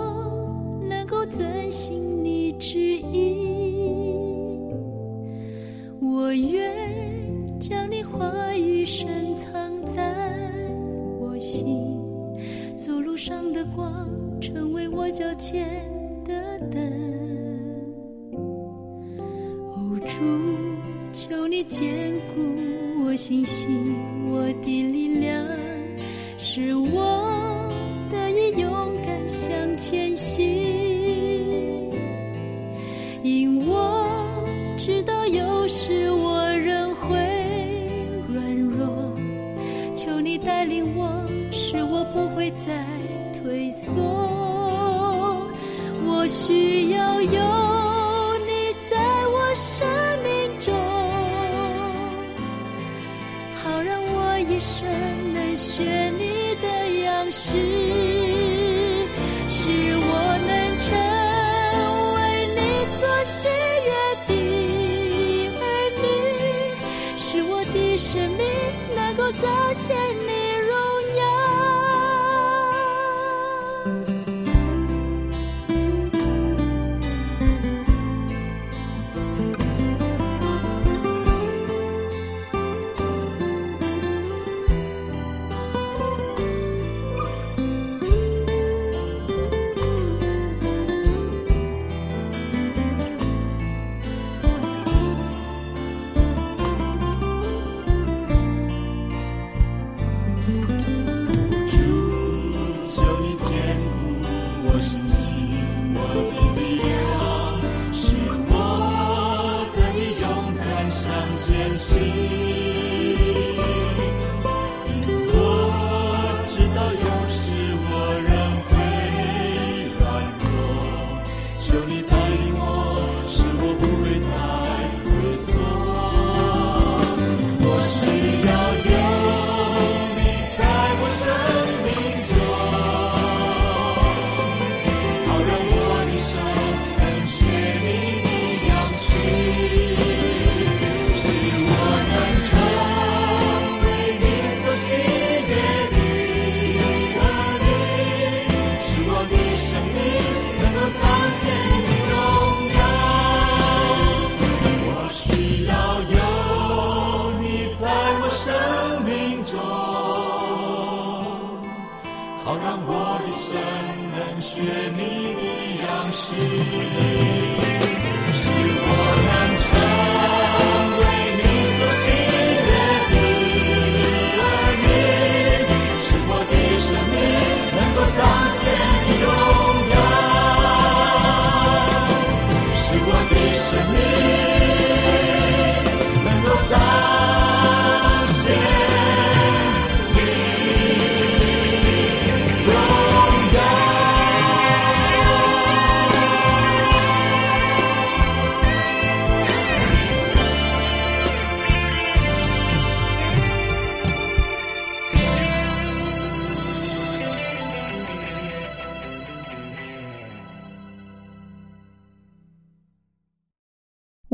[0.86, 3.90] 能够遵行你旨意。
[6.02, 6.85] 我愿
[15.06, 15.64] 我脚前
[16.24, 16.82] 的灯。
[19.72, 20.24] 哦，主，
[21.12, 23.94] 求你坚固我信心，
[24.28, 25.46] 我的力量，
[26.36, 27.15] 使我
[67.96, 68.46] 生命
[68.94, 70.45] 能够彰显你。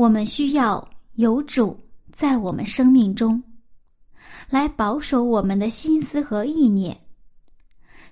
[0.03, 1.79] 我们需要有主
[2.11, 3.41] 在我们生命中，
[4.49, 6.97] 来保守我们的心思和意念，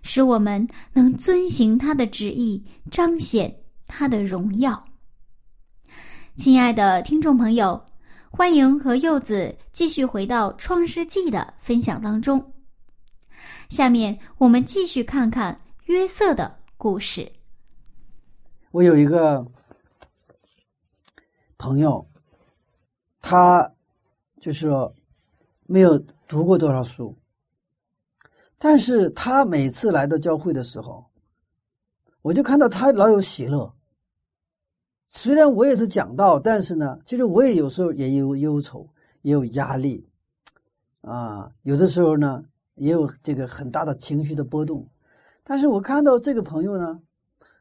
[0.01, 3.53] 使我们能遵行他的旨意，彰显
[3.87, 4.81] 他的荣耀。
[6.37, 7.85] 亲爱的听众朋友，
[8.29, 12.53] 欢迎和柚子继续回到《创世纪》的分享当中。
[13.67, 17.29] 下面我们继续看看约瑟的故事。
[18.71, 19.45] 我有一个
[21.61, 22.07] 朋友，
[23.21, 23.71] 他
[24.39, 24.91] 就是说
[25.67, 27.15] 没有读过多少书，
[28.57, 31.05] 但是他每次来到教会的时候，
[32.23, 33.71] 我就看到他老有喜乐。
[35.07, 38.89] 虽然我也是讲道，但是呢，其实我也有时候也有忧愁，
[39.21, 40.09] 也有压力，
[41.01, 42.43] 啊，有的时候呢
[42.73, 44.89] 也有这个很大的情绪的波动。
[45.43, 46.99] 但是我看到这个朋友呢，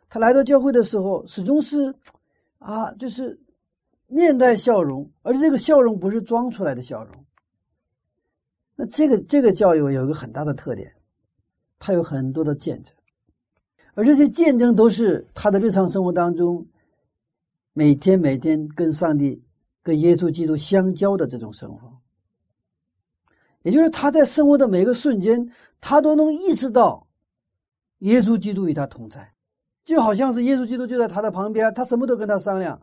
[0.09, 1.95] 他来到教会的时候，始终是
[2.61, 3.39] 啊，就是
[4.11, 7.15] 面带笑容，而且这个笑容不是装出来的笑容。
[8.77, 10.93] 那这个这个教育有一个很大的特点，
[11.79, 12.95] 他有很多的见证，
[13.95, 16.67] 而这些见证都是他的日常生活当中
[17.73, 19.43] 每天每天跟上帝、
[19.83, 21.91] 跟耶稣基督相交的这种生活。
[23.63, 27.07] 也就是他在生活的每个瞬间，他都能意识到
[27.99, 29.35] 耶稣基督与他同在。
[29.85, 32.81] 就好像是耶稣基督就在他的旁边，他什么都跟他商量，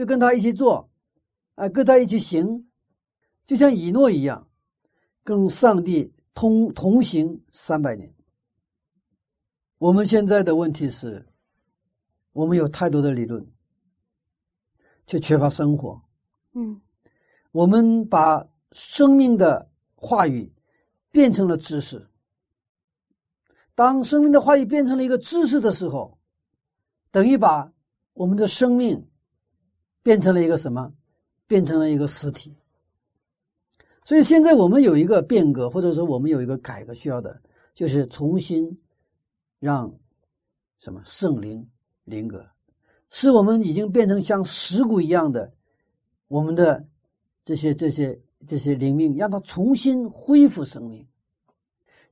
[0.00, 0.88] 就跟他一起做，
[1.56, 2.66] 啊，跟他一起行，
[3.44, 4.48] 就像以诺一样，
[5.22, 8.14] 跟上帝同同行三百年。
[9.76, 11.28] 我们现在的问题是，
[12.32, 13.46] 我们有太多的理论，
[15.06, 16.00] 却缺乏生活。
[16.54, 16.80] 嗯
[17.52, 20.50] 我们把生命的话语
[21.10, 22.08] 变成了知识。
[23.74, 26.18] 当生命的话语变成了一个知识的时候，
[27.10, 27.70] 等于把
[28.14, 29.09] 我们的生命
[30.02, 30.92] 变成了一个什么？
[31.46, 32.54] 变成了一个实体。
[34.04, 37.40] 所以现在我们有一个变革，或者说我们有一个改革需要的，
[37.74, 38.80] 就是重新
[39.58, 39.92] 让
[40.78, 41.68] 什么圣灵
[42.04, 42.44] 灵格，
[43.10, 45.52] 使我们已经变成像石骨一样的
[46.28, 46.86] 我们的
[47.44, 51.06] 这些这些这些灵命，让它重新恢复生命。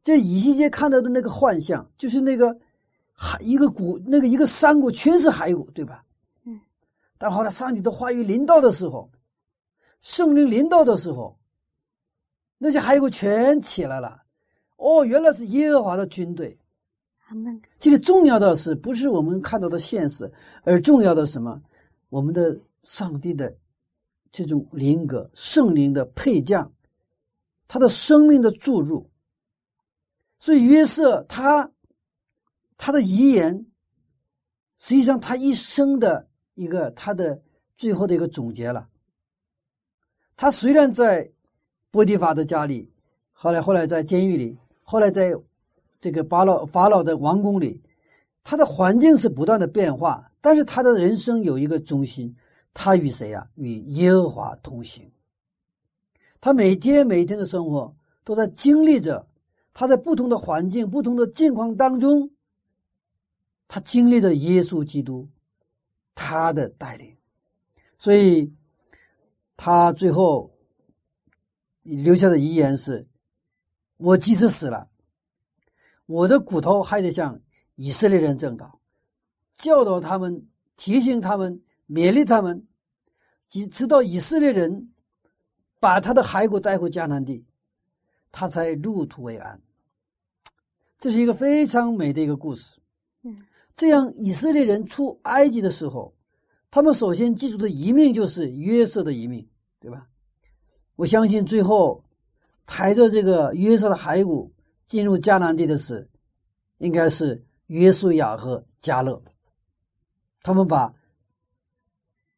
[0.05, 2.57] 这以西结看到的那个幻象，就是那个
[3.13, 6.05] 海一个谷，那个一个山谷全是骸骨，对吧？
[7.19, 7.21] 嗯。
[7.21, 9.11] 但后来上帝的话语临到的时候，
[10.03, 11.37] 圣灵临到的时候，
[12.57, 14.23] 那些骸骨全起来了。
[14.77, 16.57] 哦，原来是耶和华的军队。
[17.79, 21.61] 其实重要的是，不是我们看到的现实，而重要的是什么？
[22.09, 23.55] 我们的上帝的
[24.33, 26.73] 这种灵格、圣灵的配将，
[27.67, 29.11] 他的生命的注入。
[30.39, 31.71] 所以约瑟他
[32.79, 33.67] 他的遗言，
[34.79, 36.28] 实际上他一生的
[36.59, 37.41] 一个他的
[37.77, 38.89] 最后的一个总结了。
[40.37, 41.31] 他虽然在
[41.93, 42.91] 波提法的家里，
[43.33, 45.33] 后来后来在监狱里，后来在
[46.01, 47.81] 这个法老法老的王宫里，
[48.43, 52.35] 他的环境是不断的变化，但是他的人生有一个中心，
[52.75, 55.11] 他与谁呀、与耶和华同行。
[56.41, 57.95] 他每天每天的生活
[58.25, 59.27] 都在经历着，
[59.73, 62.31] 他在不同的环境、不同的境况当中，
[63.69, 65.29] 他经历着耶稣基督
[66.21, 67.17] 他的带领，
[67.97, 68.53] 所以
[69.57, 70.53] 他最后
[71.83, 73.07] 留下的遗言是
[73.97, 74.91] ：“我即使死了，
[76.07, 77.41] 我的骨头还得向
[77.77, 78.81] 以色列人正道，
[79.55, 80.45] 教导他们，
[80.77, 82.67] 提醒他们，勉励他们，
[83.47, 84.91] 及直到以色列人。”
[85.81, 87.47] 把他的骸骨带回迦南地，
[88.33, 89.63] 他才入土为安。
[90.99, 92.78] 这是一个非常美的一个故事。
[93.79, 96.13] 这样以色列人出埃及的时候，
[96.69, 99.49] 他们首先记住的一命就是约瑟的一命，
[99.79, 100.09] 对吧？
[100.97, 102.05] 我相信最后
[102.67, 104.53] 抬着这个约瑟的骸骨
[104.85, 106.11] 进入迦南地的是，
[106.79, 109.23] 应该是约书亚和加勒，
[110.43, 110.93] 他们把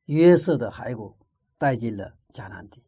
[0.05, 1.17] 约瑟的骸骨
[1.57, 2.83] 带进了迦南地。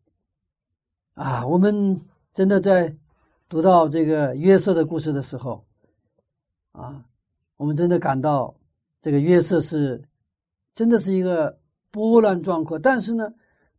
[1.15, 2.03] 啊，我们
[2.35, 2.95] 真的在
[3.49, 5.65] 读到这个约瑟的故事的时候，
[6.73, 7.07] 啊，
[7.63, 8.53] 我们真的感到
[9.01, 10.03] 这个约瑟是
[10.75, 11.57] 真的是一个
[11.93, 12.77] 波澜壮阔。
[12.77, 13.33] 但是呢，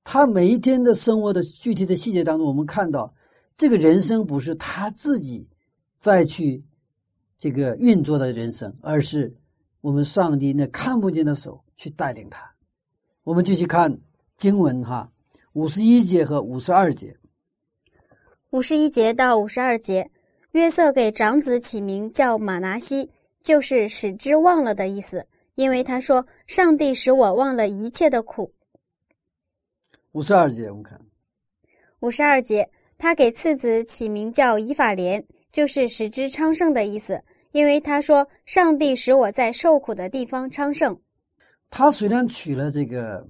[0.05, 3.13] 他每一天的生活的具体的细节当中，我们看到
[3.57, 5.45] 这个人生不是他自己
[5.99, 6.63] 再去
[7.37, 9.35] 这个运作的人生，而是
[9.81, 12.39] 我们上帝那看不见的手去带领他。
[13.25, 13.99] 我们继续看
[14.37, 15.11] 经文哈，
[15.51, 17.13] 五十一节和五十二节。
[18.51, 20.09] 五十一节到五十二节，
[20.51, 23.09] 约瑟给长子起名叫马拿西，
[23.43, 25.27] 就是使之忘了的意思。
[25.55, 28.51] 因为他说：“上帝使我忘了一切的苦。”
[30.13, 30.99] 五十二节，我们看
[31.99, 32.67] 五十二节，
[32.97, 37.21] 他给次子起名叫以法莲，就是使之昌盛的意思。
[37.51, 40.99] 因为他说：“上帝使我在受苦的地方昌盛。”
[41.69, 43.27] 他虽然娶了这个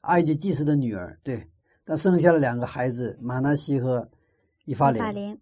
[0.00, 1.46] 埃及祭司的女儿，对，
[1.84, 4.08] 但生下了两个孩子马纳西和。
[4.68, 5.38] 以法莲，莲，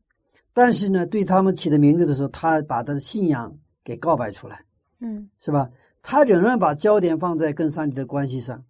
[0.52, 3.50] 但是呢，对他们起的名字的时候，他把他的信仰
[3.84, 4.64] 给告白出来，
[5.00, 5.70] 嗯，是吧？
[6.02, 8.64] 他仍然把焦点放在跟上帝的关系上。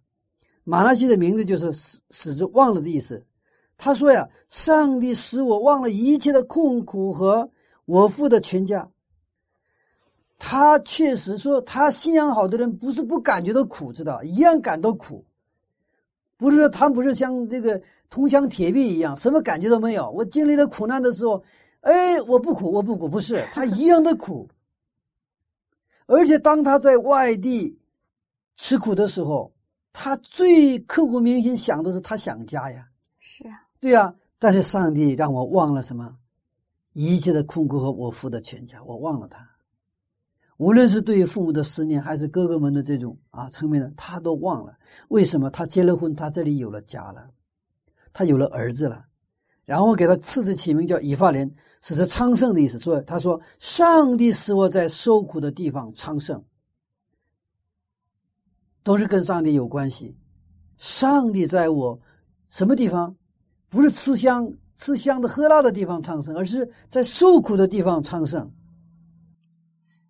[0.63, 3.25] 马拉西的名字就是使使之忘了的意思。
[3.77, 7.49] 他说呀：“上帝使我忘了一切的痛苦和
[7.85, 8.87] 我父的全家。”
[10.37, 15.25] 他确实说，他信仰好的人不是不感觉到苦，知道一样感到苦，
[16.37, 17.81] 不是说他不是像这个。
[18.07, 20.09] 铜墙铁壁一样，什么感觉都没有。
[20.11, 21.43] 我经历了苦难的时候，
[21.81, 24.47] 哎，我不苦，我不苦，不是他一样的苦。
[26.07, 27.79] 而且当他在外地
[28.57, 29.53] 吃苦的时候，
[29.91, 32.87] 他最刻骨铭心想的是他想家呀。
[33.19, 34.15] 是啊，对呀。
[34.37, 36.17] 但是上帝让我忘了什么？
[36.93, 39.49] 一切的困苦和我父的全家，我忘了他。
[40.57, 44.77] 无论是对于父母的思念，还是哥哥们的这种啊层面的，他都忘了。
[45.09, 45.49] 为什么？
[45.49, 47.29] 他结了婚，他这里有了家了。
[48.13, 49.05] 他有了儿子了，
[49.65, 51.51] 然后给他次子起名叫以法莲，
[51.81, 52.77] 是这昌盛的意思。
[52.77, 56.43] 所以他说：“上帝使我在受苦的地方昌盛，
[58.83, 60.15] 都是跟上帝有关系。
[60.77, 61.99] 上帝在我
[62.47, 63.15] 什么地方，
[63.67, 68.51] 不是吃香吃香的喝辣的地方昌盛，而是在受苦的地方昌盛。”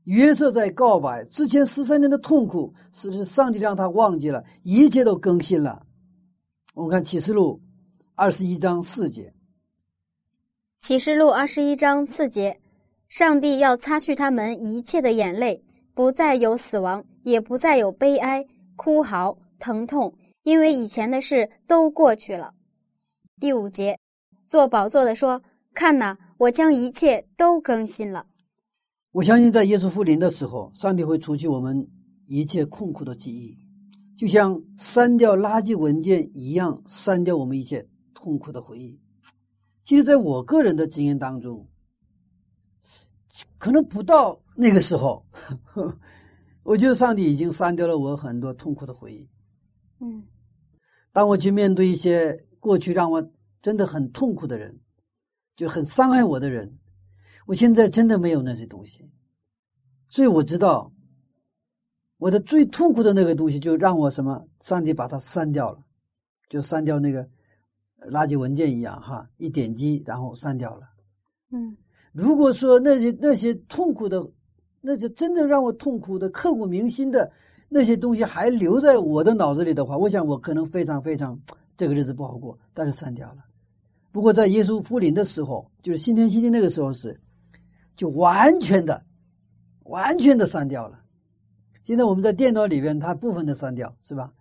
[0.03, 5.85] 约瑟在告白之前十三年的痛苦，是上帝让他忘记了，一切都更新了。
[6.73, 7.61] 我们看启示录。
[8.17, 9.34] 二十一章四节，
[10.85, 12.59] 启示录二十一章四节，
[13.07, 15.63] 上帝要擦去他们一切的眼泪，
[15.95, 20.13] 不再有死亡，也不再有悲哀、哭嚎、疼痛，
[20.43, 22.53] 因为以前的事都过去了。
[23.39, 23.97] 第五节，
[24.47, 25.41] 做宝座的说
[25.73, 28.27] ：“看哪，我将一切都更新了。”
[29.13, 31.87] 我相信，在耶稣复临的时候，上帝会除去我们
[32.27, 33.57] 一切痛苦的记忆，
[34.15, 37.87] 就像删掉垃圾文件一样，删掉我们一切。
[38.13, 38.99] 痛苦的回忆，
[39.85, 41.69] 其实在我个人的经验当中，
[43.59, 45.23] 可能不到那个时候，
[46.63, 49.29] 我觉得上帝已经删掉了我很多痛苦的回忆。
[49.99, 50.25] 嗯，
[51.13, 53.31] 当我去面对一些过去让我
[53.61, 54.79] 真的很痛苦的人，
[55.55, 56.79] 就很伤害我的人，
[57.45, 59.07] 我现在真的没有那些东西，
[60.09, 60.91] 所以我知道，
[62.17, 65.85] 我的最痛苦的那个东西，就让我什么，上帝把它删掉了，
[66.49, 67.29] 就删掉那个。
[68.09, 70.81] 垃圾文件一样哈，一点击然后删掉了。
[71.51, 71.75] 嗯，
[72.11, 74.25] 如果说那些那些痛苦的，
[74.81, 77.31] 那些真正让我痛苦的、刻骨铭心的
[77.69, 81.39] 那些东西还留在我的脑子里的话，我想我可能非常非常
[81.75, 82.57] 这个日子不好过。
[82.73, 83.37] 但是删掉了。
[84.11, 87.19] 不过在耶稣复临的时候，就是新天新地那个时候是，
[87.95, 89.03] 就完全的、
[89.83, 90.99] 完全的删掉了。
[91.83, 94.31] 现在我们在电脑里边，它部分的删掉，是吧？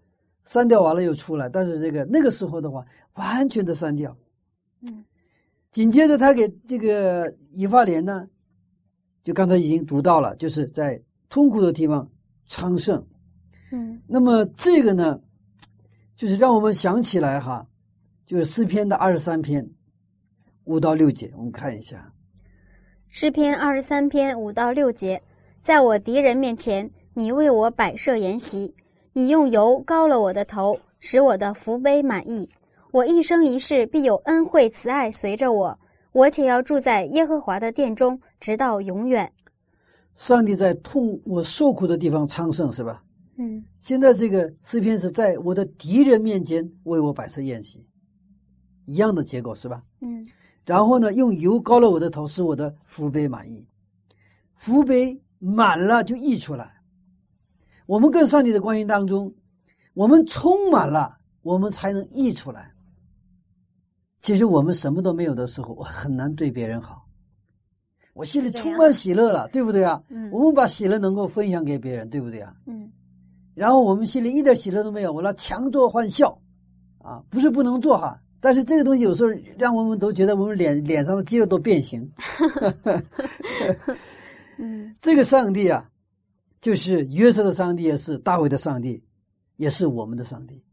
[0.44, 2.84] 删掉完了又出来，但是这个那个时候的话，
[3.14, 4.16] 完全的删掉，
[4.82, 5.04] 嗯
[5.72, 8.28] 紧接着他给这个以法莲呢，
[9.24, 12.08] 就刚才已经读到了，就是在痛苦的地方
[12.46, 13.04] 昌盛。
[13.72, 15.18] 嗯那么这个呢，
[16.14, 17.66] 就是让我们想起来哈，
[18.26, 19.68] 就是诗篇的二十三篇
[20.64, 22.12] 五到六节，我们看一下。
[23.08, 25.22] 诗篇二十三篇五到六节，
[25.62, 28.74] 在我敌人面前，你为我摆设筵席，
[29.16, 32.50] 你用油膏了我的头，使我的福杯满溢。
[32.90, 35.78] 我一生一世必有恩惠慈爱随着我，
[36.10, 39.32] 我且要住在耶和华的殿中，直到永远。
[40.16, 43.04] 上帝在痛我受苦的地方昌盛，是吧？
[43.36, 47.86] 嗯现在这个诗篇是在我的敌人面前为我摆设宴席，
[48.84, 49.80] 一样的结果是吧？
[50.00, 50.26] 嗯
[50.64, 53.64] 然后呢，用油膏了我的头，使我的福杯满意。
[54.56, 56.72] 福杯满了就溢出来。
[57.86, 59.32] 我们跟上帝的关系当中，
[59.92, 62.72] 我们充满了，我们才能溢出来。
[64.20, 67.04] 其实我们什么都没有的时候，我很难对别人好。
[68.14, 70.00] 我心里充满喜乐了，对不对啊？
[70.08, 72.54] 嗯我们把喜乐能够分享给别人，对不对啊？
[72.66, 72.90] 嗯
[73.54, 76.36] 然后我们心里一点喜乐都没有，我要强作欢笑，
[76.98, 82.08] 啊，不是不能做哈，但是这个东西有时候让我们都觉得我们脸脸上的肌肉都变形。
[84.58, 85.88] 嗯这个上帝啊，
[86.64, 89.04] 就是约瑟的上帝，也是大卫的上帝，
[89.58, 90.64] 也是我们的上帝。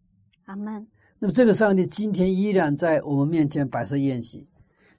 [0.45, 0.87] 阿门。
[1.19, 4.47] 那么这个上帝今天依然在我们面前摆设宴席，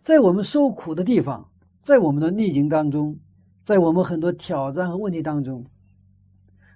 [0.02, 1.48] 在我们受苦的地方，
[1.82, 3.18] 在我们的逆境当中，
[3.64, 5.64] 在我们很多挑战和问题当中，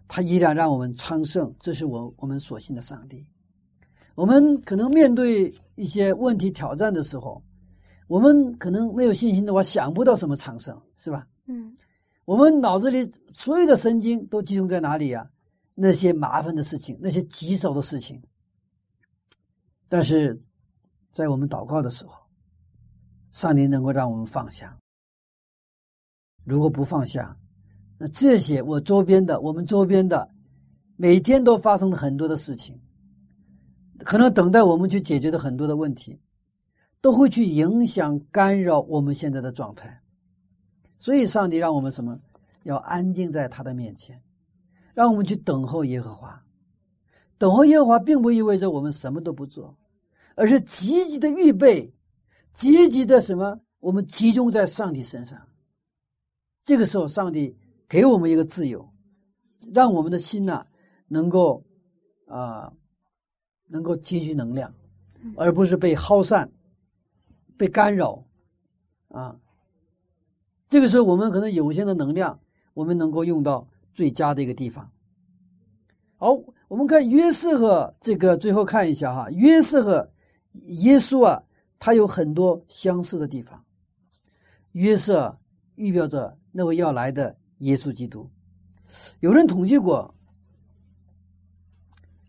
[0.09, 1.55] 他依然让我们昌盛。
[1.61, 3.23] 这是我我们所信的上帝。
[4.15, 7.43] 我们可能面对一些问题挑战的时候，
[8.07, 11.27] 我们可能没有信心的话，想不到什么昌盛，是吧？
[11.49, 11.77] 嗯
[12.27, 15.31] 我们脑子里所有的神经都集中在哪里呀、
[15.75, 18.21] 那些麻烦的事情，那些棘手的事情。
[19.89, 20.43] 但是，
[21.13, 22.15] 在我们祷告的时候，
[23.31, 24.77] 上帝能够让我们放下。
[26.43, 27.37] 如果不放下，
[27.97, 30.29] 那这些我周边的、我们周边的，
[30.97, 32.81] 每天都发生了很多的事情，
[34.01, 36.21] 可能等待我们去解决的很多的问题，
[37.01, 40.03] 都会去影响、干扰我们现在的状态。
[40.99, 42.19] 所以，上帝让我们什么？
[42.65, 44.21] 要安静在他的面前，
[44.93, 46.43] 让我们去等候耶和华。
[47.39, 49.79] 等候耶和华，并不意味着我们什么都不做，
[50.35, 51.95] 而是积极的预备，
[52.55, 53.61] 积极的什么？
[53.79, 55.39] 我们集中在上帝身上。
[56.65, 57.57] 这个时候，上帝
[57.89, 58.93] 给我们一个自由，
[59.73, 60.67] 让我们的心呐、
[61.07, 61.63] 能够
[62.27, 62.73] 啊、
[63.69, 64.75] 能够积聚能量，
[65.37, 66.51] 而不是被耗散、
[67.57, 68.25] 被干扰
[69.09, 69.39] 啊。
[70.69, 72.41] 这个时候，我们可能有限的能量，
[72.75, 74.91] 我们能够用到最佳的一个地方。
[76.17, 76.37] 好，
[76.69, 80.11] 我们看约瑟和这个最后看一下哈，约瑟和
[80.63, 81.43] 耶稣啊，
[81.79, 83.63] 他有很多相似的地方。
[84.73, 85.39] 约瑟
[85.77, 88.29] 预表着那位要来的耶稣基督。
[89.21, 90.15] 有人统计过，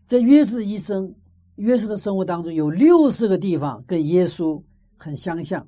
[0.06, 1.14] 在约瑟的一生、
[1.56, 4.62] 约瑟的生活当中，有六十个地方跟耶稣
[4.96, 5.66] 很相像。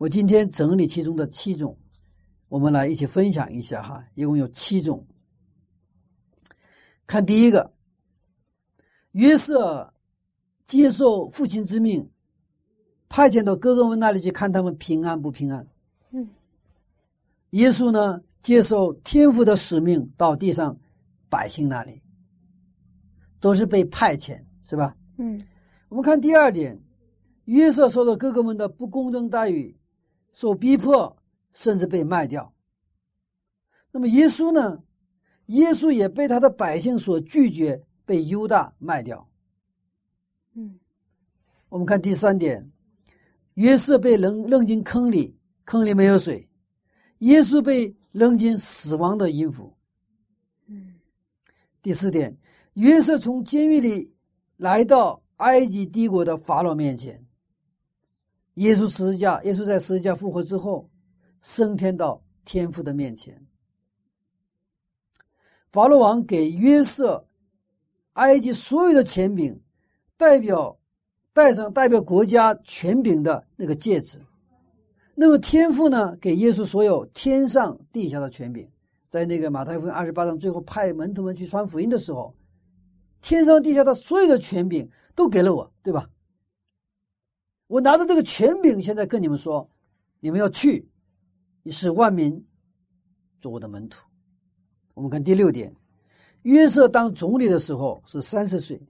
[0.00, 1.78] 我今天整理其中的七种，
[2.48, 5.06] 我们来一起分享一下哈，一共有七种。
[7.06, 7.74] 看第一个，
[9.12, 9.92] 约瑟
[10.64, 12.10] 接受父亲之命，
[13.10, 15.68] 派遣到哥哥们那里去看他们平安不平安。
[16.12, 16.26] 嗯，
[17.50, 20.74] 耶稣呢，接受天父的使命到地上
[21.28, 22.00] 百姓那里，
[23.38, 24.96] 都是被派遣，是吧？
[25.18, 25.38] 嗯
[25.90, 26.82] 我们看第二点，
[27.44, 29.76] 约瑟受到哥哥们的不公正待遇，
[30.32, 31.16] 受逼迫，
[31.52, 32.54] 甚至被卖掉。
[33.92, 34.82] 那么耶稣呢？
[35.46, 39.28] 耶稣也被他的百姓所拒绝，被犹大卖掉。
[40.54, 40.78] 嗯
[41.68, 42.70] 我们看第三点，
[43.54, 46.48] 约瑟被扔扔进坑里，坑里没有水；
[47.18, 49.76] 耶稣被扔进死亡的阴府。
[50.68, 51.00] 嗯
[51.82, 52.38] 第四点，
[52.74, 54.16] 约瑟从监狱里
[54.56, 57.26] 来到埃及帝国的法老面前。
[58.54, 60.90] 耶稣十字架，耶稣在十字架复活之后，
[61.40, 63.46] 升天到天父的面前。
[65.70, 67.28] 法老王给约瑟
[68.14, 69.60] 埃及所有的权柄，
[70.16, 70.78] 代表
[71.32, 74.20] 戴上代表国家权柄的那个戒指。
[75.14, 78.68] 那么天父呢，给耶稣所有天上地下的权柄。
[79.08, 82.34] 在那个马太福音二十八章最后派门徒们去传福音的时候，
[83.20, 86.08] 天上地下的所有的权柄都给了我，对吧？
[87.70, 89.70] 我拿着这个权柄，现在跟你们说，
[90.18, 90.88] 你们要去，
[91.62, 92.44] 你使万民
[93.40, 94.04] 做我的门徒。
[94.92, 95.72] 我们看第六点，
[96.42, 98.82] 约瑟当总理的时候是三十岁，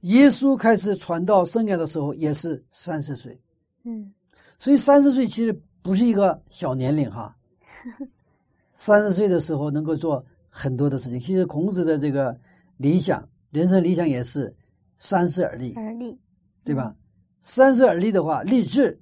[0.00, 3.38] 耶稣开始传道生涯的时候也是三十岁，
[3.84, 4.10] 嗯
[4.58, 5.52] 所以三十岁其实
[5.82, 7.36] 不是一个小年龄哈。
[8.72, 11.20] 三十岁的时候能够做很多的事情。
[11.20, 12.34] 其实孔子的这个
[12.78, 14.56] 理想，人生理想也是
[14.96, 16.18] 三十而立，而立，
[16.64, 16.96] 对吧？
[17.40, 19.00] 三十而立的话，立志、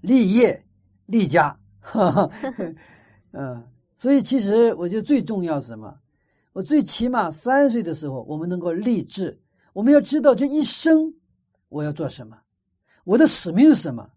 [0.00, 0.64] 立业、
[1.06, 2.30] 立家，哈哈，
[3.32, 3.62] 嗯，
[3.96, 5.98] 所以其实我觉得最重要是什么？
[6.52, 9.38] 我最起码三岁的时候，我们能够立志，
[9.72, 11.12] 我们要知道这一生
[11.68, 12.36] 我要做什么，
[13.04, 14.08] 我的使命是什么。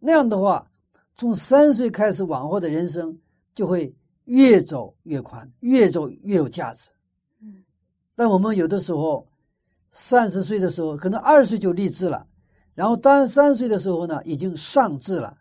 [0.00, 0.68] 那样的话，
[1.16, 3.16] 从三岁开始往后的人生
[3.54, 6.90] 就会越走越宽，越走越有价值。
[7.40, 7.62] 嗯，
[8.16, 9.26] 但我们有的时候
[9.92, 12.26] 三十岁的时候，可能二十岁就立志了，
[12.74, 15.38] 然后当三岁的时候呢，已经上智了，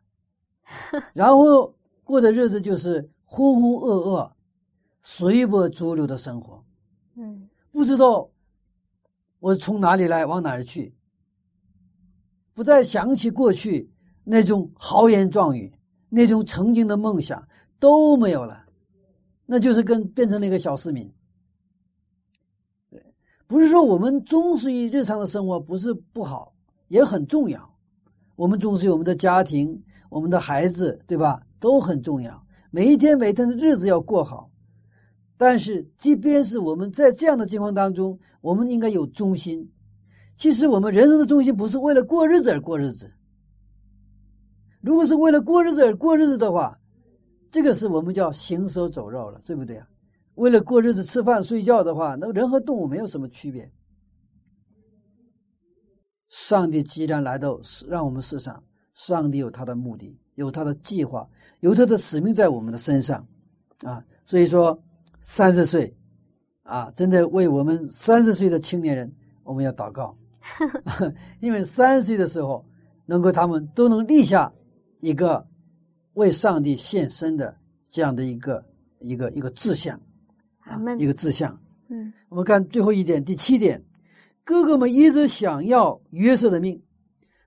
[1.13, 1.73] 然后
[2.03, 4.31] 过的日子就是浑浑噩噩、
[5.01, 6.63] 随波逐流的生活，
[7.15, 7.49] 嗯。
[7.71, 8.29] 不知道
[9.39, 10.93] 我从哪里来，往哪儿去，
[12.53, 13.91] 不再想起过去
[14.23, 15.73] 那种豪言壮语，
[16.09, 17.47] 那种曾经的梦想
[17.79, 18.65] 都没有了，
[19.47, 21.11] 那就是跟变成了一个小市民。
[23.47, 26.52] 不是说我们重视于日常的生活不是不好，
[26.93, 27.73] 也很重要。
[28.35, 31.41] 我们重视我们的家庭、我们的孩子，对吧？
[31.59, 32.45] 都很重要。
[32.69, 34.51] 每一天每天的日子要过好。
[35.35, 39.71] 但是，即便是我们在这样的境况当中，我们应该有中心。
[40.35, 43.11] 其实，我们人生的中心不是为了过日子而过日子。
[44.79, 46.79] 如果是为了过日子而过日子的话，
[47.49, 49.87] 这个是我们叫行尸走肉了，对不对啊？
[50.35, 53.71] 为了过日子、吃饭、睡觉的话，那人和动物没有什么区别。
[56.33, 58.63] 上帝既然来到世，让我们世上，
[58.95, 61.29] 上帝有他的目的，有他的计划，
[61.59, 63.23] 有他的使命在我们的身上，
[63.83, 64.81] 啊，所以说
[65.21, 65.95] 三十岁，
[66.63, 69.13] 啊，真的为我们三十岁的青年人，
[69.43, 70.17] 我们要祷告，
[71.39, 72.65] 因为三十岁的时候，
[73.05, 74.51] 能够他们都能立下
[75.01, 75.47] 一个
[76.13, 77.55] 为上帝献身的
[77.91, 78.65] 这样的一个
[78.97, 80.01] 一个一个志向。
[80.61, 81.61] 啊一个志向。
[81.89, 83.79] 嗯我们看最后一点，第七点，
[84.43, 86.83] 哥哥们一直想要约瑟的命，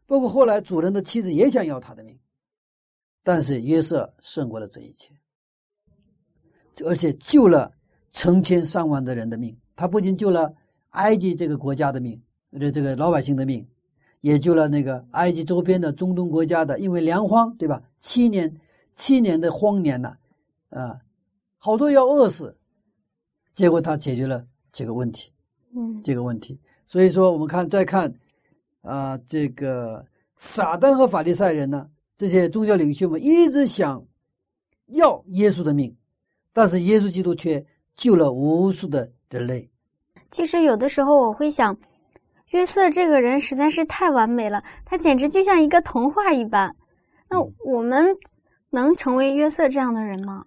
[0.07, 2.18] 包括后来主人的妻子也想要他的命，
[3.22, 5.12] 但是约瑟胜过了这一切，
[6.84, 7.72] 而且救了
[8.12, 9.57] 成千上万的人的命。
[9.74, 10.55] 他不仅救了
[10.90, 12.22] 埃及这个国家的命，
[12.59, 13.68] 这这个老百姓的命，
[14.22, 17.82] 也救了那个埃及周边的中东国家的，因为粮荒，对吧？
[18.01, 18.59] 七年
[18.94, 20.16] 七年的荒年呐、
[20.70, 20.99] 啊，
[21.59, 22.57] 好多要饿死，
[23.55, 25.30] 结果他解决了这个问题。
[25.74, 26.59] 嗯这个问题。
[26.87, 28.12] 所以说，我们看再看
[28.82, 30.05] 啊、这个
[30.37, 34.05] 撒旦和法利赛人呢，这些宗教领袖们一直想
[34.87, 35.97] 要耶稣的命，
[36.53, 37.64] 但是耶稣基督却
[37.97, 39.68] 救了无数的人类。
[40.30, 41.76] 其实有的时候我会想，
[42.51, 46.74] 约瑟这个人实在是太完美了，他简直就像一个童话一般。
[47.28, 48.07] 那嗯我们
[48.70, 50.45] 能成为约瑟这样的人吗？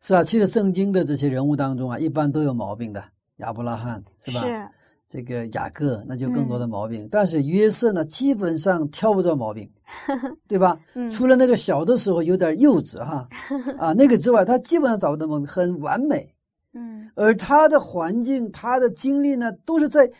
[0.00, 3.02] 是啊，其实圣经的这些人物当中啊，一般都有毛病的，
[3.38, 4.40] 亚伯拉罕是吧？
[4.40, 4.68] 是，
[5.08, 9.70] 这个雅各那就更多的毛病，但是约瑟呢，基本上挑不着毛病，
[10.48, 10.78] 对吧？
[10.94, 13.28] 嗯除了那个小的时候有点幼稚哈，
[13.78, 16.34] 啊，那个之外，他基本上找不到毛病，很完美。
[16.72, 20.10] 嗯而他的环境、他的经历呢，都是在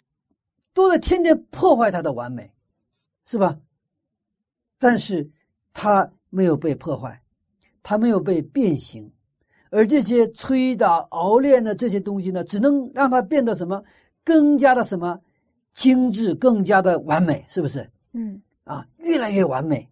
[0.72, 2.50] 都在天天破坏他的完美，
[3.24, 3.58] 是吧？
[4.78, 5.28] 但是
[5.74, 7.20] 他没有被破坏，
[7.82, 9.10] 他没有被变形，
[9.70, 13.82] 而这些吹打、熬炼的这些东西呢，只能让他变得什么
[14.26, 15.20] 更加的什么
[15.72, 17.88] 精致，更加的完美，是不是？
[18.12, 19.88] 嗯啊，越来越完美。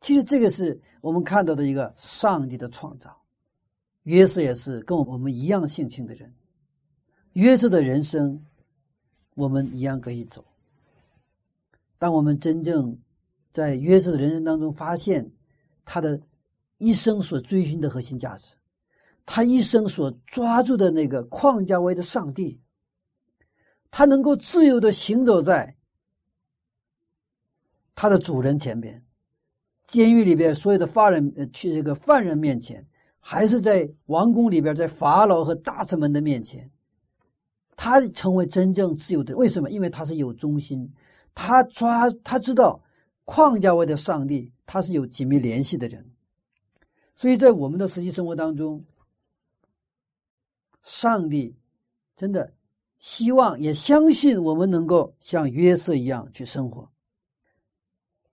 [0.00, 3.16] 其实这个是我们看到的一个上帝的创造。
[4.02, 6.34] 约瑟也是跟我们一样性情的人，
[7.34, 8.44] 约瑟的人生，
[9.34, 10.44] 我们一样可以走。
[11.98, 12.98] 当我们真正
[13.52, 15.30] 在约瑟的人生当中发现
[15.84, 16.20] 他的
[16.78, 18.56] 一生所追寻的核心价值，
[19.24, 22.58] 他一生所抓住的那个框架外的上帝，
[23.90, 25.76] 他能够自由的行走在
[27.94, 29.04] 他的主人前边，
[29.86, 32.86] 监狱里边所有的犯人去这个犯人面前，
[33.18, 36.70] 还是在王宫里边，在法老和大臣们的面前，
[37.76, 39.36] 他成为真正自由的。
[39.36, 39.70] 为什么？
[39.70, 40.92] 因为他是有忠心，
[41.34, 42.82] 他抓他知道
[43.24, 46.10] 框架外的上帝，他是有紧密联系的人。
[47.14, 48.84] 所以在我们的实际生活当中，
[50.82, 51.54] 上帝
[52.16, 52.54] 真的
[53.00, 56.88] 希望也相信我们能够像约瑟一样去生活。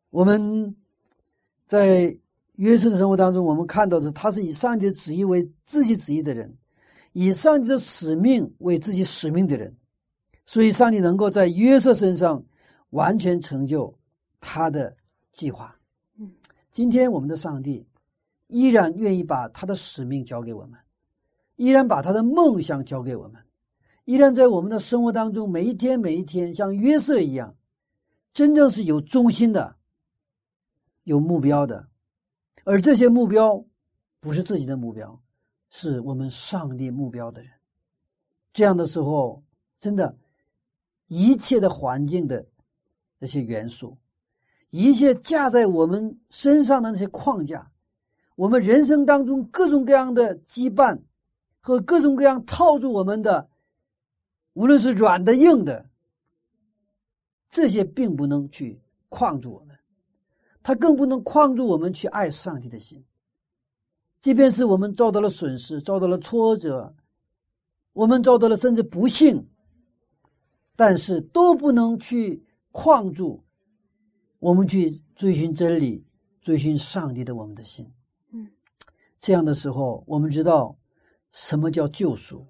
[0.10, 0.76] 我们
[1.68, 2.16] 在
[2.58, 6.56] 约瑟的生活当中，我们看到的是他是以上帝的旨意为自己旨意的人，
[7.14, 9.76] 以上帝的使命为自己使命的人。
[10.46, 12.44] 所以上帝能够在约瑟身上
[12.92, 13.94] 完全成就
[14.40, 14.96] 他的
[15.34, 15.78] 计划。
[16.18, 16.32] 嗯，
[16.72, 17.86] 今天我们的上帝
[18.48, 20.80] 依然愿意把他的使命交给我们，
[21.56, 23.42] 依然把他的梦想交给我们，
[24.08, 27.58] 依然在我们的生活当中每一天每一天像约瑟一样，
[28.34, 29.76] 真正是有中心的、
[31.04, 31.90] 有目标的，
[32.64, 33.66] 而这些目标
[34.22, 35.22] 不是自己的目标，
[35.70, 37.52] 是我们上帝目标的人。
[38.54, 39.44] 这样的时候，
[39.78, 40.18] 真的，
[41.08, 42.46] 一切的环境的
[43.20, 43.98] 那些元素，
[44.70, 47.70] 一切架在我们身上的那些框架，
[48.38, 50.98] 我们人生当中各种各样的羁绊
[51.60, 53.50] 和各种各样套住我们的，
[54.58, 55.88] 无论是软的硬的，
[57.48, 59.78] 这些并不能去框住我们，
[60.64, 63.06] 它更不能框住我们去爱上帝的心。
[64.20, 66.96] 即便是我们遭到了损失，遭到了挫折，
[67.94, 69.48] 我们遭到了甚至不幸，
[70.76, 73.44] 但是都不能去框住
[74.40, 76.04] 我们去追寻真理、
[76.42, 77.94] 追寻上帝的我们的心。
[78.32, 78.50] 嗯，
[79.20, 80.76] 这样的时候，我们知道
[81.32, 82.48] 什么叫救赎。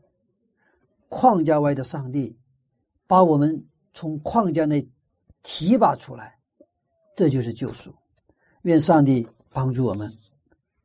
[1.09, 2.37] 框架外的上帝
[3.07, 4.87] 把我们从框架内
[5.43, 6.37] 提拔出来，
[7.15, 7.93] 这就是救赎。
[8.63, 10.11] 愿上帝帮助我们，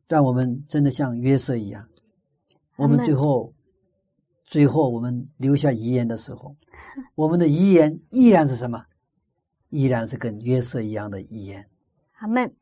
[0.06, 1.88] 让我们真的像约瑟一样，
[2.76, 3.52] 我们最后，
[4.44, 6.54] 最后我们留下遗言的时候，
[7.14, 8.84] 我们的遗言依然是什么？
[9.70, 11.66] 依然是跟约瑟一样的遗言。
[12.18, 12.54] 阿门。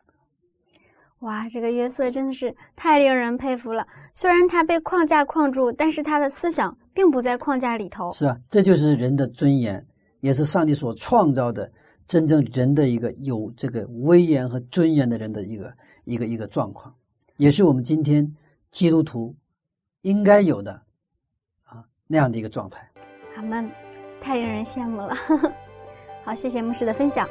[1.21, 3.87] 哇，这个约瑟真的是太令人佩服了。
[4.15, 8.11] 虽然他被框架框住，但是他的思想并不在框架里头。
[8.13, 9.87] 是啊，这就是人的尊严，
[10.21, 11.71] 也是上帝所创造的
[12.07, 15.73] 真正人的一个有这个威严和尊严的人的一个
[16.05, 16.95] 一个一个状况，
[17.37, 18.35] 也是我们今天
[18.71, 19.37] 基督徒
[20.01, 20.73] 应该有的
[21.65, 22.91] 啊那样的一个状态。
[23.37, 23.71] 阿门，
[24.23, 25.15] 太令人羡慕了。
[26.25, 27.29] 好，谢谢牧师的分享。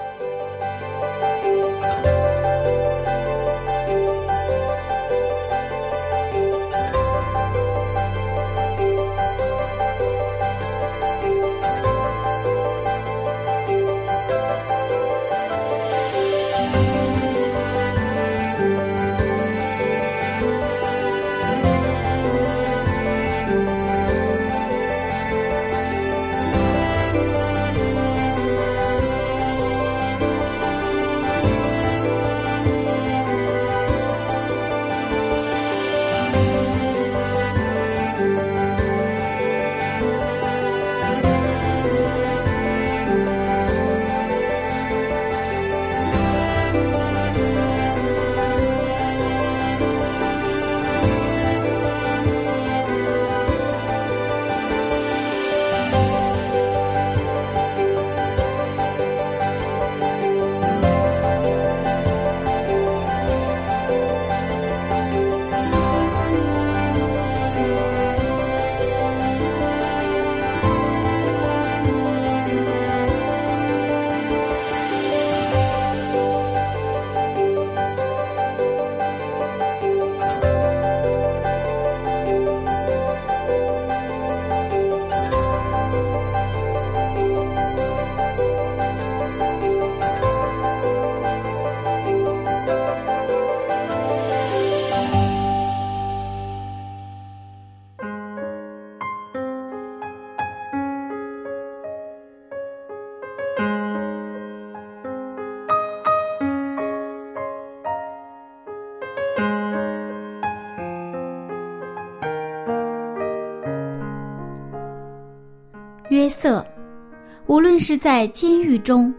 [117.80, 119.14] 是在监狱中，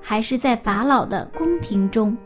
[0.00, 2.16] 还是在法老的宫廷中，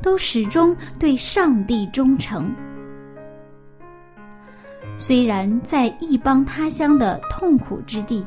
[0.00, 2.54] 都始终对上帝忠诚。
[4.96, 8.24] 虽然在异邦他乡的痛苦之地，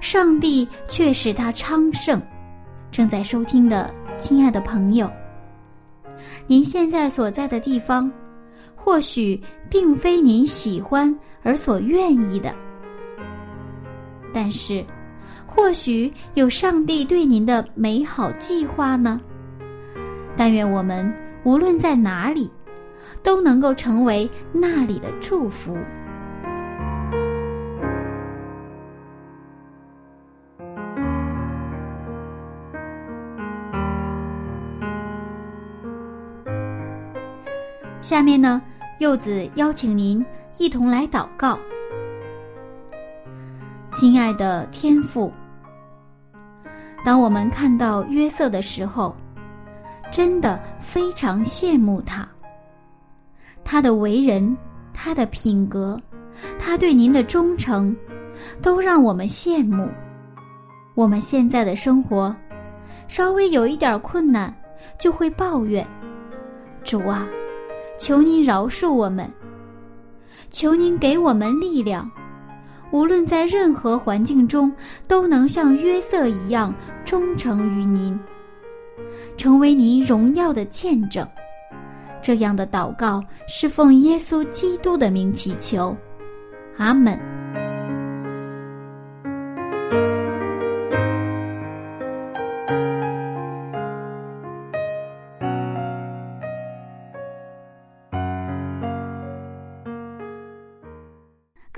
[0.00, 2.20] 上帝却使他昌盛。
[2.90, 5.10] 正在收听的亲爱的朋友，
[6.46, 8.10] 您现在所在的地方，
[8.76, 12.54] 或许并非您喜欢而所愿意的。
[14.34, 14.84] 但是，
[15.54, 19.20] 或许有上帝对您的美好计划呢。
[20.36, 21.12] 但愿我们
[21.44, 22.50] 无论在哪里，
[23.22, 25.76] 都能够成为那里的祝福。
[38.00, 38.60] 下面呢，
[38.98, 40.24] 柚子邀请您
[40.58, 41.58] 一同来祷告。
[43.94, 45.32] 亲爱的天父，
[47.04, 49.14] 当我们看到约瑟的时候，
[50.10, 52.28] 真的非常羡慕他。
[53.64, 54.56] 他的为人，
[54.92, 56.00] 他的品格，
[56.58, 57.96] 他对您的忠诚，
[58.60, 59.88] 都让我们羡慕。
[60.94, 62.34] 我们现在的生活，
[63.08, 64.54] 稍微有一点困难，
[64.98, 65.86] 就会抱怨。
[66.84, 67.26] 主啊，
[67.98, 69.28] 求您饶恕我们，
[70.50, 72.10] 求您给我们力量，
[72.92, 74.72] 无论在任何环境中，
[75.08, 76.72] 都能像约瑟一样
[77.04, 78.18] 忠诚于您，
[79.36, 81.26] 成为您荣耀的见证。
[82.22, 85.96] 这样的祷告是奉耶稣基督的名祈求，
[86.76, 87.41] 阿门。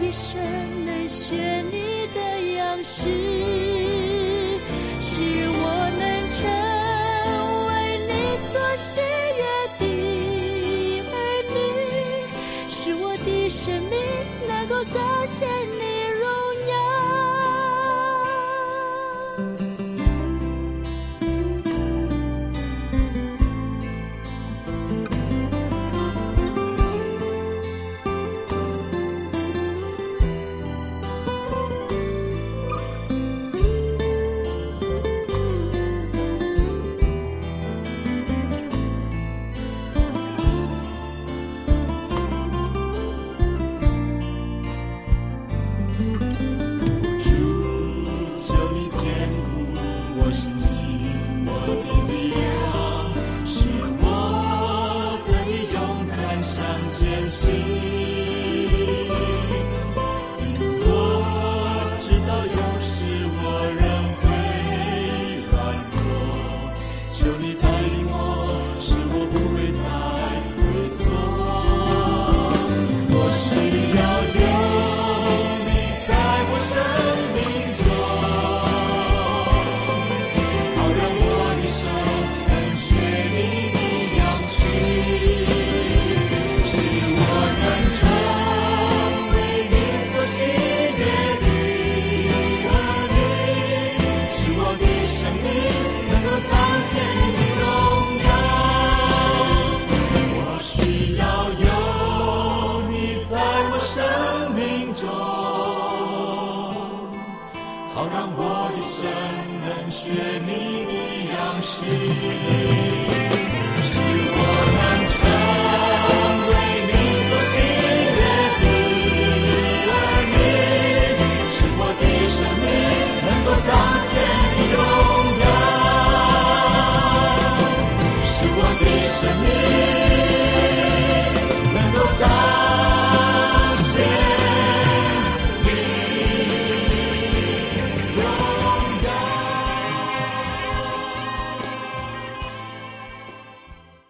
[0.00, 0.40] 一生
[0.86, 1.34] 能学
[1.70, 2.20] 你的
[2.56, 3.10] 样式，
[5.00, 5.20] 使
[5.50, 6.38] 我能成
[7.66, 7.70] 为
[8.06, 8.10] 你
[8.48, 9.00] 所喜
[9.36, 9.42] 悦
[9.78, 9.82] 的
[11.10, 11.14] 儿
[11.52, 11.56] 女，
[12.70, 13.98] 使我的生命
[14.46, 15.46] 能够彰显
[15.78, 15.97] 你